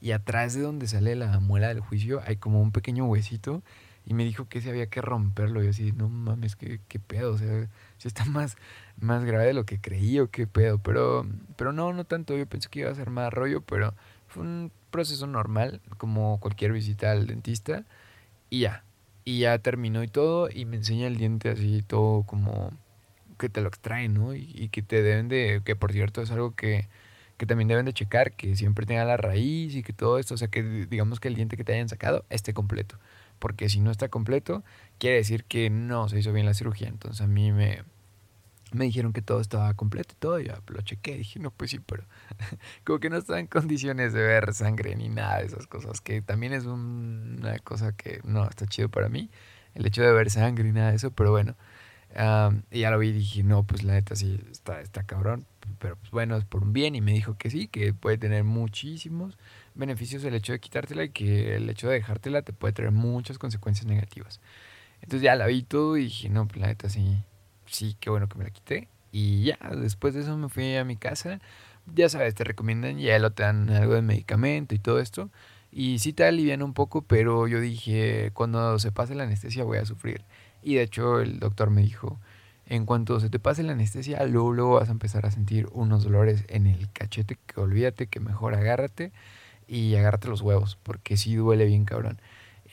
Y 0.00 0.10
atrás 0.10 0.54
de 0.54 0.62
donde 0.62 0.88
sale 0.88 1.14
la 1.14 1.38
muela 1.40 1.68
del 1.68 1.80
juicio 1.80 2.20
hay 2.26 2.36
como 2.36 2.60
un 2.60 2.72
pequeño 2.72 3.06
huesito 3.06 3.62
y 4.04 4.14
me 4.14 4.24
dijo 4.24 4.48
que 4.48 4.60
se 4.60 4.70
había 4.70 4.88
que 4.88 5.00
romperlo. 5.00 5.60
Y 5.62 5.64
yo 5.64 5.70
así, 5.70 5.92
no 5.92 6.08
mames, 6.08 6.56
qué, 6.56 6.80
qué 6.88 6.98
pedo, 6.98 7.32
o 7.34 7.38
sea, 7.38 7.68
si 7.98 8.08
está 8.08 8.24
más, 8.24 8.56
más 8.98 9.24
grave 9.24 9.46
de 9.46 9.54
lo 9.54 9.64
que 9.64 9.80
creí 9.80 10.18
o 10.18 10.30
qué 10.30 10.46
pedo. 10.46 10.78
Pero, 10.78 11.26
pero 11.56 11.72
no, 11.72 11.92
no 11.92 12.04
tanto. 12.04 12.36
Yo 12.36 12.46
pensé 12.46 12.68
que 12.68 12.80
iba 12.80 12.90
a 12.90 12.94
ser 12.94 13.10
más 13.10 13.32
rollo, 13.32 13.60
pero 13.62 13.94
fue 14.26 14.42
un 14.42 14.72
proceso 14.90 15.26
normal, 15.26 15.80
como 15.96 16.40
cualquier 16.40 16.72
visita 16.72 17.12
al 17.12 17.26
dentista. 17.26 17.84
Y 18.50 18.60
ya. 18.60 18.84
Y 19.24 19.40
ya 19.40 19.58
terminó 19.58 20.02
y 20.02 20.08
todo. 20.08 20.48
Y 20.50 20.64
me 20.64 20.76
enseña 20.76 21.06
el 21.06 21.16
diente 21.16 21.50
así, 21.50 21.82
todo 21.82 22.22
como 22.24 22.72
que 23.38 23.48
te 23.48 23.60
lo 23.60 23.68
extraen, 23.68 24.14
¿no? 24.14 24.34
Y, 24.34 24.68
que 24.70 24.82
te 24.82 25.02
deben 25.02 25.28
de. 25.28 25.62
Que 25.64 25.76
por 25.76 25.92
cierto 25.92 26.22
es 26.22 26.30
algo 26.30 26.54
que, 26.54 26.88
que 27.36 27.46
también 27.46 27.68
deben 27.68 27.86
de 27.86 27.92
checar, 27.92 28.32
que 28.32 28.56
siempre 28.56 28.86
tenga 28.86 29.04
la 29.04 29.16
raíz 29.16 29.74
y 29.74 29.82
que 29.82 29.92
todo 29.92 30.18
esto, 30.18 30.34
o 30.34 30.36
sea, 30.36 30.48
que 30.48 30.62
digamos 30.62 31.20
que 31.20 31.28
el 31.28 31.34
diente 31.34 31.56
que 31.56 31.64
te 31.64 31.74
hayan 31.74 31.88
sacado 31.88 32.24
esté 32.30 32.54
completo. 32.54 32.98
Porque 33.38 33.68
si 33.68 33.80
no 33.80 33.90
está 33.90 34.08
completo, 34.08 34.64
quiere 34.98 35.16
decir 35.16 35.44
que 35.44 35.70
no 35.70 36.08
se 36.08 36.18
hizo 36.18 36.32
bien 36.32 36.46
la 36.46 36.54
cirugía. 36.54 36.88
Entonces 36.88 37.20
a 37.20 37.28
mí 37.28 37.52
me, 37.52 37.82
me 38.72 38.84
dijeron 38.84 39.12
que 39.12 39.22
todo 39.22 39.40
estaba 39.40 39.72
completo 39.74 40.14
y 40.14 40.18
todo, 40.18 40.40
yo 40.40 40.54
lo 40.66 40.80
chequé, 40.82 41.16
dije, 41.16 41.38
no, 41.38 41.50
pues 41.50 41.70
sí, 41.70 41.80
pero 41.80 42.04
como 42.84 42.98
que 42.98 43.10
no 43.10 43.16
estaba 43.16 43.40
en 43.40 43.46
condiciones 43.46 44.12
de 44.12 44.22
ver 44.22 44.54
sangre 44.54 44.94
ni 44.96 45.08
nada 45.08 45.38
de 45.38 45.46
esas 45.46 45.66
cosas, 45.66 46.00
que 46.00 46.22
también 46.22 46.52
es 46.52 46.64
una 46.66 47.58
cosa 47.60 47.92
que 47.92 48.20
no 48.24 48.48
está 48.48 48.66
chido 48.66 48.88
para 48.88 49.08
mí, 49.08 49.30
el 49.74 49.86
hecho 49.86 50.02
de 50.02 50.12
ver 50.12 50.30
sangre 50.30 50.68
y 50.68 50.72
nada 50.72 50.90
de 50.90 50.96
eso, 50.96 51.10
pero 51.10 51.30
bueno, 51.30 51.56
y 52.70 52.80
ya 52.80 52.90
lo 52.90 52.98
vi 52.98 53.08
y 53.08 53.12
dije, 53.12 53.42
no, 53.42 53.64
pues 53.64 53.82
la 53.82 53.94
neta 53.94 54.16
sí, 54.16 54.40
está, 54.50 54.80
está 54.80 55.04
cabrón, 55.04 55.46
pero 55.78 55.96
pues 55.96 56.10
bueno, 56.10 56.36
es 56.36 56.44
por 56.44 56.62
un 56.62 56.72
bien, 56.72 56.94
y 56.94 57.00
me 57.00 57.12
dijo 57.12 57.36
que 57.36 57.50
sí, 57.50 57.68
que 57.68 57.92
puede 57.92 58.18
tener 58.18 58.44
muchísimos 58.44 59.38
beneficios 59.74 60.24
el 60.24 60.34
hecho 60.34 60.52
de 60.52 60.60
quitártela 60.60 61.04
y 61.04 61.10
que 61.10 61.56
el 61.56 61.68
hecho 61.70 61.88
de 61.88 61.94
dejártela 61.94 62.42
te 62.42 62.52
puede 62.52 62.72
traer 62.72 62.92
muchas 62.92 63.38
consecuencias 63.38 63.86
negativas. 63.86 64.40
Entonces 65.00 65.22
ya 65.22 65.36
la 65.36 65.46
vi 65.46 65.62
todo 65.62 65.96
y 65.96 66.04
dije, 66.04 66.28
no, 66.28 66.48
pues 66.48 66.60
la 66.60 66.66
neta 66.68 66.88
sí, 66.88 67.22
sí, 67.70 67.96
qué 68.00 68.10
bueno 68.10 68.28
que 68.28 68.38
me 68.38 68.44
la 68.44 68.50
quité. 68.50 68.88
Y 69.12 69.44
ya, 69.44 69.58
después 69.76 70.14
de 70.14 70.20
eso 70.20 70.36
me 70.36 70.48
fui 70.48 70.76
a 70.76 70.84
mi 70.84 70.96
casa. 70.96 71.40
Ya 71.94 72.08
sabes, 72.08 72.34
te 72.34 72.44
recomiendan, 72.44 72.98
ya 72.98 73.18
lo 73.18 73.32
te 73.32 73.42
dan 73.42 73.70
algo 73.70 73.94
de 73.94 74.02
medicamento 74.02 74.74
y 74.74 74.78
todo 74.78 75.00
esto. 75.00 75.30
Y 75.72 75.98
sí 75.98 76.12
te 76.12 76.24
alivian 76.24 76.62
un 76.62 76.74
poco, 76.74 77.02
pero 77.02 77.46
yo 77.46 77.60
dije, 77.60 78.30
cuando 78.34 78.78
se 78.78 78.92
pase 78.92 79.14
la 79.14 79.24
anestesia 79.24 79.64
voy 79.64 79.78
a 79.78 79.86
sufrir. 79.86 80.24
Y 80.62 80.74
de 80.76 80.82
hecho 80.82 81.20
el 81.20 81.38
doctor 81.38 81.70
me 81.70 81.82
dijo, 81.82 82.18
en 82.66 82.84
cuanto 82.86 83.20
se 83.20 83.30
te 83.30 83.38
pase 83.38 83.62
la 83.62 83.72
anestesia, 83.72 84.24
luego, 84.26 84.52
luego 84.52 84.74
vas 84.74 84.88
a 84.88 84.92
empezar 84.92 85.26
a 85.26 85.30
sentir 85.30 85.68
unos 85.72 86.04
dolores 86.04 86.44
en 86.48 86.66
el 86.66 86.90
cachete, 86.92 87.38
que 87.46 87.60
olvídate 87.60 88.06
que 88.08 88.20
mejor 88.20 88.54
agárrate 88.54 89.12
y 89.66 89.94
agárrate 89.96 90.28
los 90.28 90.42
huevos, 90.42 90.78
porque 90.82 91.16
sí 91.16 91.34
duele 91.36 91.66
bien 91.66 91.84
cabrón. 91.84 92.20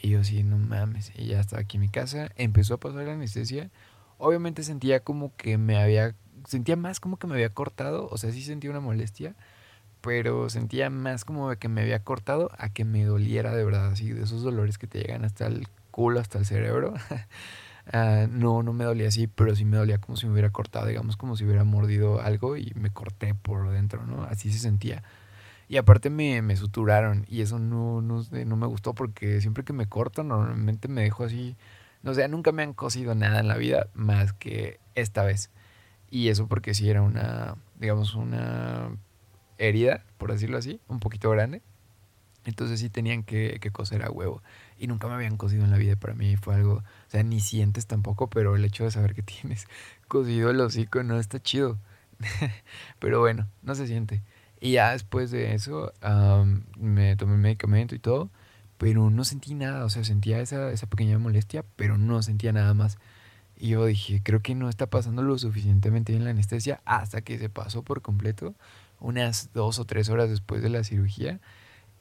Y 0.01 0.09
yo 0.09 0.23
sí, 0.23 0.43
no 0.43 0.57
mames. 0.57 1.11
Y 1.15 1.27
ya 1.27 1.39
estaba 1.39 1.61
aquí 1.61 1.77
en 1.77 1.81
mi 1.81 1.89
casa. 1.89 2.29
Empezó 2.35 2.75
a 2.75 2.79
pasar 2.79 3.05
la 3.05 3.13
anestesia. 3.13 3.69
Obviamente 4.17 4.63
sentía 4.63 5.01
como 5.01 5.35
que 5.35 5.57
me 5.57 5.77
había... 5.77 6.15
Sentía 6.47 6.75
más 6.75 6.99
como 6.99 7.17
que 7.17 7.27
me 7.27 7.33
había 7.33 7.49
cortado. 7.49 8.07
O 8.11 8.17
sea, 8.17 8.31
sí 8.31 8.41
sentía 8.41 8.69
una 8.69 8.79
molestia. 8.79 9.35
Pero 10.01 10.49
sentía 10.49 10.89
más 10.89 11.25
como 11.25 11.55
que 11.55 11.67
me 11.67 11.81
había 11.81 12.03
cortado 12.03 12.51
a 12.57 12.69
que 12.69 12.85
me 12.85 13.03
doliera 13.03 13.55
de 13.55 13.63
verdad. 13.65 13.87
Así, 13.87 14.11
de 14.11 14.23
esos 14.23 14.43
dolores 14.43 14.77
que 14.77 14.87
te 14.87 14.99
llegan 14.99 15.25
hasta 15.25 15.47
el 15.47 15.67
culo, 15.91 16.19
hasta 16.19 16.39
el 16.39 16.45
cerebro. 16.45 16.93
Ah, 17.93 18.25
no, 18.29 18.63
no 18.63 18.73
me 18.73 18.83
dolía 18.83 19.07
así, 19.09 19.27
pero 19.27 19.55
sí 19.55 19.63
me 19.63 19.77
dolía 19.77 19.99
como 19.99 20.17
si 20.17 20.25
me 20.25 20.33
hubiera 20.33 20.49
cortado, 20.49 20.87
digamos, 20.87 21.17
como 21.17 21.37
si 21.37 21.45
hubiera 21.45 21.63
mordido 21.63 22.19
algo 22.19 22.57
y 22.57 22.71
me 22.75 22.89
corté 22.89 23.35
por 23.35 23.69
dentro, 23.69 24.05
¿no? 24.05 24.23
Así 24.23 24.51
se 24.51 24.59
sentía. 24.59 25.03
Y 25.67 25.77
aparte 25.77 26.09
me, 26.09 26.41
me 26.41 26.55
suturaron 26.55 27.25
y 27.27 27.41
eso 27.41 27.59
no, 27.59 28.01
no, 28.01 28.23
no, 28.31 28.55
me 28.55 28.67
gustó 28.67 28.93
porque 28.93 29.41
siempre 29.41 29.63
que 29.63 29.73
me 29.73 29.87
corto 29.87 30.23
normalmente 30.23 30.87
me 30.87 31.01
dejo 31.01 31.23
así, 31.23 31.57
no 32.05 32.13
sé, 32.13 32.27
nunca 32.27 32.51
me 32.51 32.61
han 32.61 32.73
cosido 32.73 33.15
nada 33.15 33.39
en 33.39 33.47
la 33.47 33.57
vida 33.57 33.87
más 33.95 34.31
que 34.31 34.79
esta 34.93 35.23
vez. 35.23 35.49
Y 36.11 36.29
eso 36.29 36.47
porque 36.47 36.75
sí 36.75 36.87
era 36.87 37.01
una, 37.01 37.55
digamos, 37.79 38.13
una 38.13 38.91
herida, 39.57 40.05
por 40.19 40.31
decirlo 40.31 40.59
así, 40.59 40.79
un 40.87 40.99
poquito 40.99 41.31
grande. 41.31 41.63
Entonces 42.45 42.79
sí 42.79 42.91
tenían 42.91 43.23
que, 43.23 43.57
que 43.59 43.71
coser 43.71 44.03
a 44.03 44.11
huevo. 44.11 44.43
Y 44.77 44.85
nunca 44.85 45.07
me 45.07 45.15
habían 45.15 45.35
cosido 45.35 45.63
en 45.65 45.71
la 45.71 45.77
vida. 45.77 45.95
Para 45.95 46.13
mí 46.13 46.37
fue 46.37 46.53
algo, 46.53 46.75
o 46.75 47.09
sea, 47.09 47.23
ni 47.23 47.39
sientes 47.39 47.87
tampoco, 47.87 48.29
pero 48.29 48.55
el 48.55 48.63
hecho 48.63 48.83
de 48.83 48.91
saber 48.91 49.15
que 49.15 49.23
tienes 49.23 49.67
cosido 50.07 50.51
el 50.51 50.61
hocico 50.61 51.01
no 51.01 51.19
está 51.19 51.41
chido. 51.41 51.79
pero 52.99 53.19
bueno, 53.19 53.49
no 53.63 53.73
se 53.73 53.87
siente. 53.87 54.21
Y 54.61 54.73
ya 54.73 54.91
después 54.91 55.31
de 55.31 55.55
eso 55.55 55.91
me 56.77 57.15
tomé 57.15 57.35
medicamento 57.37 57.95
y 57.95 57.99
todo, 57.99 58.29
pero 58.77 59.09
no 59.09 59.23
sentí 59.23 59.53
nada, 59.55 59.85
o 59.85 59.89
sea, 59.89 60.03
sentía 60.03 60.39
esa, 60.39 60.71
esa 60.71 60.87
pequeña 60.87 61.17
molestia, 61.17 61.63
pero 61.75 61.97
no 61.97 62.21
sentía 62.21 62.51
nada 62.53 62.73
más. 62.73 62.97
Y 63.57 63.69
yo 63.69 63.85
dije, 63.85 64.21
creo 64.23 64.41
que 64.41 64.55
no 64.55 64.69
está 64.69 64.87
pasando 64.87 65.21
lo 65.21 65.37
suficientemente 65.37 66.11
bien 66.11 66.25
la 66.25 66.31
anestesia 66.31 66.81
hasta 66.85 67.21
que 67.21 67.37
se 67.39 67.49
pasó 67.49 67.83
por 67.83 68.01
completo, 68.01 68.55
unas 68.99 69.51
dos 69.53 69.79
o 69.79 69.85
tres 69.85 70.09
horas 70.09 70.29
después 70.29 70.61
de 70.61 70.69
la 70.69 70.83
cirugía, 70.83 71.39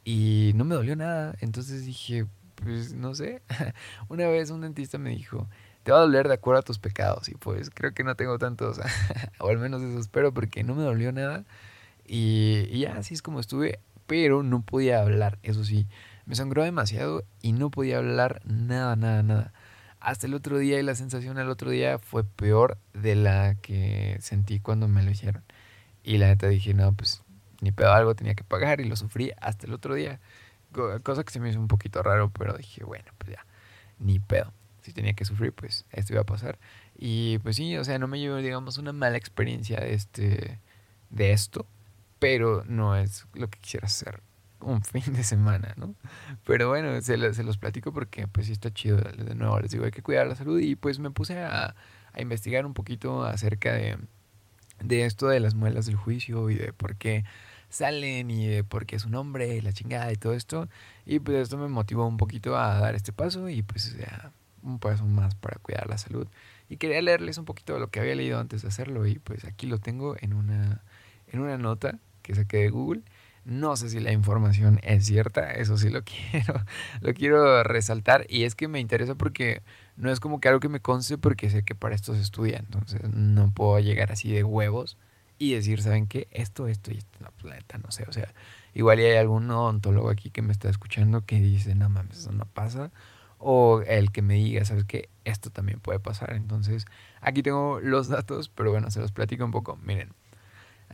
y 0.04 0.52
no 0.54 0.64
me 0.64 0.74
dolió 0.74 0.96
nada. 0.96 1.34
Entonces 1.40 1.84
dije, 1.84 2.26
pues 2.56 2.94
no 2.94 3.14
sé. 3.14 3.42
Una 4.08 4.28
vez 4.28 4.50
un 4.50 4.60
dentista 4.60 4.98
me 4.98 5.10
dijo, 5.10 5.48
te 5.82 5.92
va 5.92 5.98
a 5.98 6.00
doler 6.02 6.28
de 6.28 6.34
acuerdo 6.34 6.60
a 6.60 6.62
tus 6.62 6.78
pecados. 6.78 7.28
Y 7.28 7.34
pues 7.34 7.70
creo 7.70 7.94
que 7.94 8.04
no 8.04 8.16
tengo 8.16 8.38
tantos, 8.38 8.80
o 9.38 9.48
al 9.48 9.58
menos 9.58 9.82
eso 9.82 9.98
espero, 9.98 10.32
porque 10.34 10.64
no 10.64 10.74
me 10.74 10.82
dolió 10.82 11.12
nada. 11.12 11.44
Y, 12.06 12.78
ya, 12.78 12.96
así 12.96 13.14
es 13.14 13.22
como 13.22 13.40
estuve, 13.40 13.80
pero 14.06 14.42
no 14.42 14.62
podía 14.62 15.00
hablar, 15.00 15.38
eso 15.42 15.64
sí. 15.64 15.86
Me 16.26 16.34
sangró 16.34 16.64
demasiado 16.64 17.24
y 17.42 17.52
no 17.52 17.70
podía 17.70 17.98
hablar 17.98 18.40
nada, 18.44 18.96
nada, 18.96 19.22
nada. 19.22 19.52
Hasta 20.00 20.26
el 20.26 20.34
otro 20.34 20.58
día 20.58 20.78
y 20.78 20.82
la 20.82 20.94
sensación 20.94 21.38
al 21.38 21.50
otro 21.50 21.70
día 21.70 21.98
fue 21.98 22.24
peor 22.24 22.78
de 22.92 23.14
la 23.14 23.56
que 23.56 24.18
sentí 24.20 24.60
cuando 24.60 24.88
me 24.88 25.02
lo 25.02 25.10
hicieron. 25.10 25.44
Y 26.02 26.18
la 26.18 26.26
neta 26.26 26.48
dije, 26.48 26.74
no, 26.74 26.92
pues 26.92 27.22
ni 27.60 27.72
pedo 27.72 27.92
algo 27.92 28.14
tenía 28.14 28.34
que 28.34 28.44
pagar 28.44 28.80
y 28.80 28.84
lo 28.84 28.96
sufrí 28.96 29.32
hasta 29.40 29.66
el 29.66 29.72
otro 29.72 29.94
día. 29.94 30.20
Cosa 31.02 31.24
que 31.24 31.32
se 31.32 31.40
me 31.40 31.50
hizo 31.50 31.60
un 31.60 31.68
poquito 31.68 32.02
raro, 32.02 32.30
pero 32.30 32.56
dije, 32.56 32.84
bueno, 32.84 33.10
pues 33.18 33.32
ya, 33.32 33.46
ni 33.98 34.18
pedo. 34.18 34.52
Si 34.82 34.92
tenía 34.92 35.14
que 35.14 35.24
sufrir, 35.24 35.52
pues 35.52 35.86
esto 35.92 36.12
iba 36.12 36.22
a 36.22 36.26
pasar. 36.26 36.58
Y 36.98 37.38
pues 37.38 37.56
sí, 37.56 37.76
o 37.76 37.84
sea, 37.84 37.98
no 37.98 38.08
me 38.08 38.18
llevo, 38.18 38.36
digamos, 38.36 38.76
una 38.76 38.92
mala 38.92 39.16
experiencia 39.16 39.80
de, 39.80 39.94
este, 39.94 40.60
de 41.10 41.32
esto 41.32 41.66
pero 42.24 42.64
no 42.66 42.96
es 42.96 43.26
lo 43.34 43.48
que 43.50 43.58
quisiera 43.58 43.86
hacer 43.86 44.22
un 44.64 44.82
fin 44.82 45.12
de 45.14 45.22
semana, 45.24 45.74
¿no? 45.76 45.94
Pero 46.44 46.68
bueno, 46.68 47.00
se, 47.02 47.16
los 47.16 47.58
platico 47.58 47.92
porque 47.92 48.28
pues 48.28 48.46
sí 48.46 48.52
está 48.52 48.72
chido. 48.72 48.98
De 48.98 49.34
nuevo 49.34 49.58
les 49.60 49.70
digo, 49.70 49.84
hay 49.84 49.90
que 49.90 50.02
cuidar 50.02 50.26
la 50.26 50.34
salud 50.36 50.58
y 50.60 50.76
pues 50.76 50.98
me 50.98 51.10
puse 51.10 51.38
a, 51.38 51.74
investigar 52.16 52.64
un 52.64 52.74
poquito 52.74 53.24
acerca 53.24 53.72
de, 53.72 53.98
de 54.80 55.04
esto 55.04 55.26
de 55.26 55.40
las 55.40 55.54
muelas 55.54 55.86
del 55.86 55.96
juicio 55.96 56.48
y 56.48 56.54
de 56.54 56.72
por 56.72 56.94
qué 56.96 57.24
salen 57.70 58.30
y 58.30 58.46
de 58.46 58.62
por 58.62 58.86
qué 58.86 59.00
su 59.00 59.10
nombre 59.10 59.56
y 59.56 59.60
la 59.60 59.72
chingada 59.72 60.12
y 60.12 60.16
todo 60.16 60.32
esto. 60.34 60.68
Y 61.06 61.18
pues 61.18 61.38
esto 61.38 61.58
me 61.58 61.68
motivó 61.68 62.06
un 62.06 62.16
poquito 62.16 62.56
a 62.56 62.78
dar 62.78 62.94
este 62.94 63.12
paso 63.12 63.48
y 63.48 63.62
pues 63.62 63.96
ya 63.96 64.32
un 64.62 64.78
paso 64.78 65.04
más 65.04 65.34
para 65.34 65.58
cuidar 65.58 65.88
la 65.88 65.98
salud. 65.98 66.26
Y 66.68 66.76
quería 66.78 67.02
leerles 67.02 67.38
un 67.38 67.44
poquito 67.44 67.74
de 67.74 67.80
lo 67.80 67.88
que 67.88 68.00
había 68.00 68.14
leído 68.14 68.38
antes 68.38 68.62
de 68.62 68.68
hacerlo 68.68 69.06
y 69.06 69.18
pues 69.18 69.44
aquí 69.44 69.66
lo 69.66 69.78
tengo 69.78 70.16
en 70.20 70.34
una, 70.34 70.82
en 71.28 71.40
una 71.40 71.58
nota 71.58 71.98
que 72.22 72.34
saqué 72.34 72.58
de 72.58 72.70
Google. 72.70 73.02
No 73.44 73.76
sé 73.76 73.90
si 73.90 74.00
la 74.00 74.12
información 74.12 74.80
es 74.82 75.04
cierta, 75.06 75.52
eso 75.52 75.76
sí 75.76 75.90
lo 75.90 76.02
quiero, 76.30 76.64
lo 77.00 77.12
quiero 77.14 77.62
resaltar 77.62 78.26
y 78.28 78.44
es 78.44 78.54
que 78.54 78.68
me 78.68 78.80
interesa 78.80 79.14
porque 79.14 79.62
no 79.96 80.10
es 80.10 80.18
como 80.20 80.40
que 80.40 80.48
algo 80.48 80.60
que 80.60 80.68
me 80.68 80.80
conste 80.80 81.18
porque 81.18 81.50
sé 81.50 81.62
que 81.62 81.74
para 81.74 81.94
esto 81.94 82.14
se 82.14 82.22
estudia, 82.22 82.58
entonces 82.58 83.02
no 83.12 83.52
puedo 83.52 83.78
llegar 83.80 84.12
así 84.12 84.32
de 84.32 84.44
huevos 84.44 84.96
y 85.38 85.54
decir, 85.54 85.82
¿saben 85.82 86.06
qué? 86.06 86.28
Esto, 86.30 86.68
esto 86.68 86.90
y 86.92 86.98
esto, 86.98 87.18
no, 87.20 87.30
planeta, 87.32 87.78
pues, 87.78 87.84
no 87.84 87.90
sé, 87.90 88.04
o 88.08 88.12
sea, 88.12 88.32
igual 88.72 88.98
hay 88.98 89.16
algún 89.16 89.50
odontólogo 89.50 90.08
aquí 90.10 90.30
que 90.30 90.42
me 90.42 90.52
está 90.52 90.70
escuchando 90.70 91.24
que 91.26 91.40
dice, 91.40 91.74
no 91.74 91.88
mames, 91.88 92.18
eso 92.18 92.32
no 92.32 92.46
pasa, 92.46 92.92
o 93.38 93.82
el 93.86 94.10
que 94.10 94.22
me 94.22 94.34
diga, 94.34 94.64
¿sabes 94.64 94.84
qué? 94.84 95.10
Esto 95.24 95.50
también 95.50 95.80
puede 95.80 95.98
pasar, 95.98 96.32
entonces 96.32 96.86
aquí 97.20 97.42
tengo 97.42 97.80
los 97.80 98.08
datos, 98.08 98.48
pero 98.48 98.70
bueno, 98.70 98.90
se 98.90 99.00
los 99.00 99.12
platico 99.12 99.44
un 99.44 99.50
poco, 99.50 99.76
miren. 99.82 100.10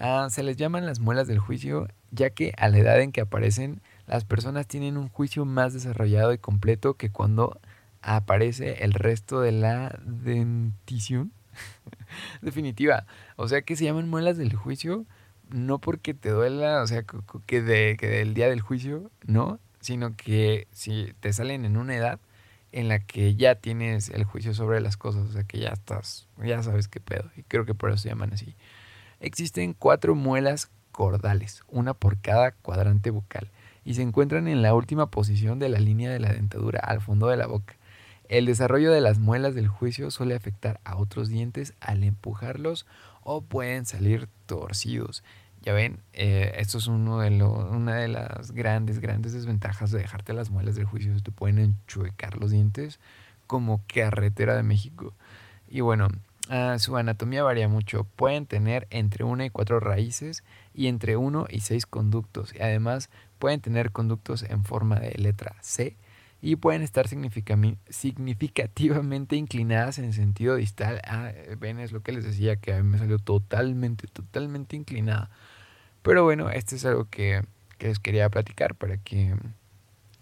Ah, 0.00 0.28
se 0.30 0.42
les 0.42 0.56
llaman 0.56 0.86
las 0.86 0.98
muelas 0.98 1.28
del 1.28 1.38
juicio, 1.38 1.86
ya 2.10 2.30
que 2.30 2.54
a 2.56 2.68
la 2.68 2.78
edad 2.78 3.00
en 3.00 3.12
que 3.12 3.20
aparecen, 3.20 3.82
las 4.06 4.24
personas 4.24 4.66
tienen 4.66 4.96
un 4.96 5.08
juicio 5.08 5.44
más 5.44 5.74
desarrollado 5.74 6.32
y 6.32 6.38
completo 6.38 6.94
que 6.94 7.10
cuando 7.10 7.60
aparece 8.02 8.82
el 8.82 8.94
resto 8.94 9.40
de 9.40 9.52
la 9.52 9.98
dentición 10.04 11.32
definitiva. 12.42 13.06
O 13.36 13.46
sea 13.46 13.62
que 13.62 13.76
se 13.76 13.84
llaman 13.84 14.08
muelas 14.08 14.38
del 14.38 14.54
juicio 14.54 15.06
no 15.50 15.78
porque 15.78 16.14
te 16.14 16.30
duela, 16.30 16.82
o 16.82 16.86
sea, 16.86 17.04
que, 17.46 17.62
de, 17.62 17.96
que 17.98 18.06
del 18.08 18.34
día 18.34 18.48
del 18.48 18.60
juicio, 18.60 19.10
no, 19.26 19.58
sino 19.80 20.16
que 20.16 20.68
si 20.72 21.12
te 21.20 21.32
salen 21.32 21.64
en 21.64 21.76
una 21.76 21.96
edad 21.96 22.20
en 22.72 22.88
la 22.88 23.00
que 23.00 23.34
ya 23.34 23.56
tienes 23.56 24.10
el 24.10 24.24
juicio 24.24 24.54
sobre 24.54 24.80
las 24.80 24.96
cosas, 24.96 25.28
o 25.28 25.32
sea, 25.32 25.44
que 25.44 25.58
ya 25.58 25.70
estás, 25.70 26.28
ya 26.42 26.62
sabes 26.62 26.88
qué 26.88 27.00
pedo, 27.00 27.30
y 27.36 27.42
creo 27.42 27.66
que 27.66 27.74
por 27.74 27.90
eso 27.90 27.98
se 27.98 28.08
llaman 28.08 28.32
así. 28.32 28.54
Existen 29.20 29.74
cuatro 29.74 30.14
muelas 30.14 30.70
cordales, 30.92 31.62
una 31.68 31.94
por 31.94 32.18
cada 32.18 32.52
cuadrante 32.52 33.10
bucal, 33.10 33.50
y 33.84 33.94
se 33.94 34.02
encuentran 34.02 34.48
en 34.48 34.62
la 34.62 34.74
última 34.74 35.10
posición 35.10 35.58
de 35.58 35.68
la 35.68 35.78
línea 35.78 36.10
de 36.10 36.20
la 36.20 36.32
dentadura, 36.32 36.80
al 36.80 37.02
fondo 37.02 37.28
de 37.28 37.36
la 37.36 37.46
boca. 37.46 37.76
El 38.30 38.46
desarrollo 38.46 38.92
de 38.92 39.00
las 39.00 39.18
muelas 39.18 39.54
del 39.54 39.68
juicio 39.68 40.10
suele 40.10 40.34
afectar 40.34 40.80
a 40.84 40.96
otros 40.96 41.28
dientes 41.28 41.74
al 41.80 42.02
empujarlos 42.02 42.86
o 43.22 43.42
pueden 43.42 43.86
salir 43.86 44.28
torcidos. 44.46 45.22
Ya 45.62 45.74
ven, 45.74 45.98
eh, 46.14 46.52
esto 46.56 46.78
es 46.78 46.86
uno 46.86 47.18
de 47.18 47.42
una 47.42 47.96
de 47.96 48.08
las 48.08 48.52
grandes, 48.52 49.00
grandes 49.00 49.34
desventajas 49.34 49.90
de 49.90 49.98
dejarte 49.98 50.32
las 50.32 50.48
muelas 50.48 50.76
del 50.76 50.86
juicio. 50.86 51.12
Te 51.22 51.30
pueden 51.30 51.58
enchuecar 51.58 52.38
los 52.38 52.52
dientes 52.52 53.00
como 53.46 53.82
carretera 53.92 54.56
de 54.56 54.62
México. 54.62 55.12
Y 55.68 55.80
bueno, 55.80 56.08
Ah, 56.52 56.80
su 56.80 56.96
anatomía 56.96 57.44
varía 57.44 57.68
mucho. 57.68 58.08
Pueden 58.16 58.44
tener 58.44 58.88
entre 58.90 59.22
una 59.22 59.44
y 59.44 59.50
cuatro 59.50 59.78
raíces 59.78 60.42
y 60.74 60.88
entre 60.88 61.16
uno 61.16 61.46
y 61.48 61.60
seis 61.60 61.86
conductos. 61.86 62.52
Y 62.52 62.60
además 62.60 63.08
pueden 63.38 63.60
tener 63.60 63.92
conductos 63.92 64.42
en 64.42 64.64
forma 64.64 64.98
de 64.98 65.12
letra 65.12 65.54
C 65.60 65.96
y 66.42 66.56
pueden 66.56 66.82
estar 66.82 67.06
significativamente 67.06 69.36
inclinadas 69.36 70.00
en 70.00 70.12
sentido 70.12 70.56
distal. 70.56 71.00
Ah, 71.04 71.30
ven, 71.56 71.78
es 71.78 71.92
lo 71.92 72.02
que 72.02 72.10
les 72.10 72.24
decía, 72.24 72.56
que 72.56 72.74
a 72.74 72.82
mí 72.82 72.88
me 72.88 72.98
salió 72.98 73.20
totalmente, 73.20 74.08
totalmente 74.08 74.74
inclinada. 74.74 75.30
Pero 76.02 76.24
bueno, 76.24 76.50
este 76.50 76.74
es 76.74 76.84
algo 76.84 77.06
que, 77.08 77.44
que 77.78 77.86
les 77.88 78.00
quería 78.00 78.28
platicar 78.28 78.74
para 78.74 78.96
que 78.96 79.36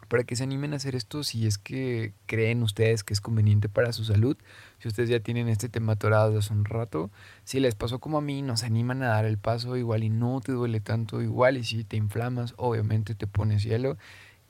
para 0.08 0.24
que 0.24 0.36
se 0.36 0.42
animen 0.42 0.72
a 0.72 0.76
hacer 0.76 0.94
esto 0.94 1.22
si 1.22 1.46
es 1.46 1.58
que 1.58 2.12
creen 2.26 2.62
ustedes 2.62 3.04
que 3.04 3.12
es 3.14 3.20
conveniente 3.20 3.68
para 3.68 3.92
su 3.92 4.04
salud. 4.04 4.36
Si 4.78 4.88
ustedes 4.88 5.08
ya 5.08 5.20
tienen 5.20 5.48
este 5.48 5.68
tema 5.68 5.92
atorado 5.92 6.28
desde 6.28 6.38
hace 6.40 6.54
un 6.54 6.64
rato, 6.64 7.10
si 7.44 7.60
les 7.60 7.74
pasó 7.74 7.98
como 7.98 8.18
a 8.18 8.22
mí, 8.22 8.42
nos 8.42 8.62
animan 8.62 9.02
a 9.02 9.08
dar 9.08 9.24
el 9.24 9.38
paso 9.38 9.76
igual 9.76 10.02
y 10.02 10.10
no 10.10 10.40
te 10.40 10.52
duele 10.52 10.80
tanto, 10.80 11.22
igual 11.22 11.56
y 11.56 11.64
si 11.64 11.84
te 11.84 11.96
inflamas, 11.96 12.54
obviamente 12.56 13.14
te 13.14 13.26
pones 13.26 13.62
hielo 13.62 13.96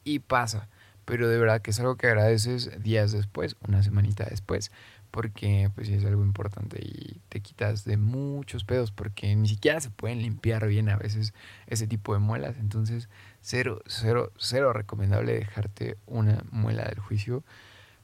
y 0.05 0.21
pasa. 0.21 0.69
Pero 1.05 1.29
de 1.29 1.38
verdad 1.38 1.62
que 1.62 1.71
es 1.71 1.81
algo 1.81 1.97
que 1.97 2.07
agradeces 2.07 2.83
días 2.83 3.12
después, 3.12 3.57
una 3.67 3.83
semanita 3.83 4.27
después 4.29 4.71
porque 5.11 5.71
pues 5.75 5.88
es 5.88 6.05
algo 6.05 6.23
importante 6.23 6.79
y 6.83 7.21
te 7.29 7.41
quitas 7.41 7.85
de 7.85 7.97
muchos 7.97 8.65
pedos 8.65 8.93
porque 8.93 9.35
ni 9.35 9.49
siquiera 9.49 9.81
se 9.81 9.91
pueden 9.91 10.23
limpiar 10.23 10.67
bien 10.67 10.88
a 10.88 10.97
veces 10.97 11.35
ese 11.67 11.87
tipo 11.87 12.12
de 12.15 12.21
muelas. 12.21 12.57
Entonces, 12.59 13.09
cero, 13.41 13.81
cero, 13.87 14.33
cero 14.38 14.73
recomendable 14.73 15.35
dejarte 15.35 15.97
una 16.07 16.45
muela 16.50 16.85
del 16.85 17.00
juicio. 17.00 17.45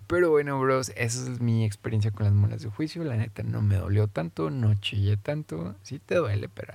Pero 0.06 0.30
bueno, 0.30 0.61
bros, 0.61 0.92
esa 0.96 1.32
es 1.32 1.40
mi 1.40 1.64
experiencia 1.64 2.11
con 2.11 2.25
las 2.25 2.34
muelas 2.34 2.62
de 2.62 2.68
juicio. 2.68 3.04
La 3.04 3.16
neta 3.16 3.42
no 3.42 3.62
me 3.62 3.76
dolió 3.76 4.08
tanto, 4.08 4.50
no 4.50 4.75
chillé 4.75 5.16
tanto. 5.16 5.76
Sí 5.82 5.99
te 5.99 6.16
duele, 6.16 6.49
pero 6.49 6.75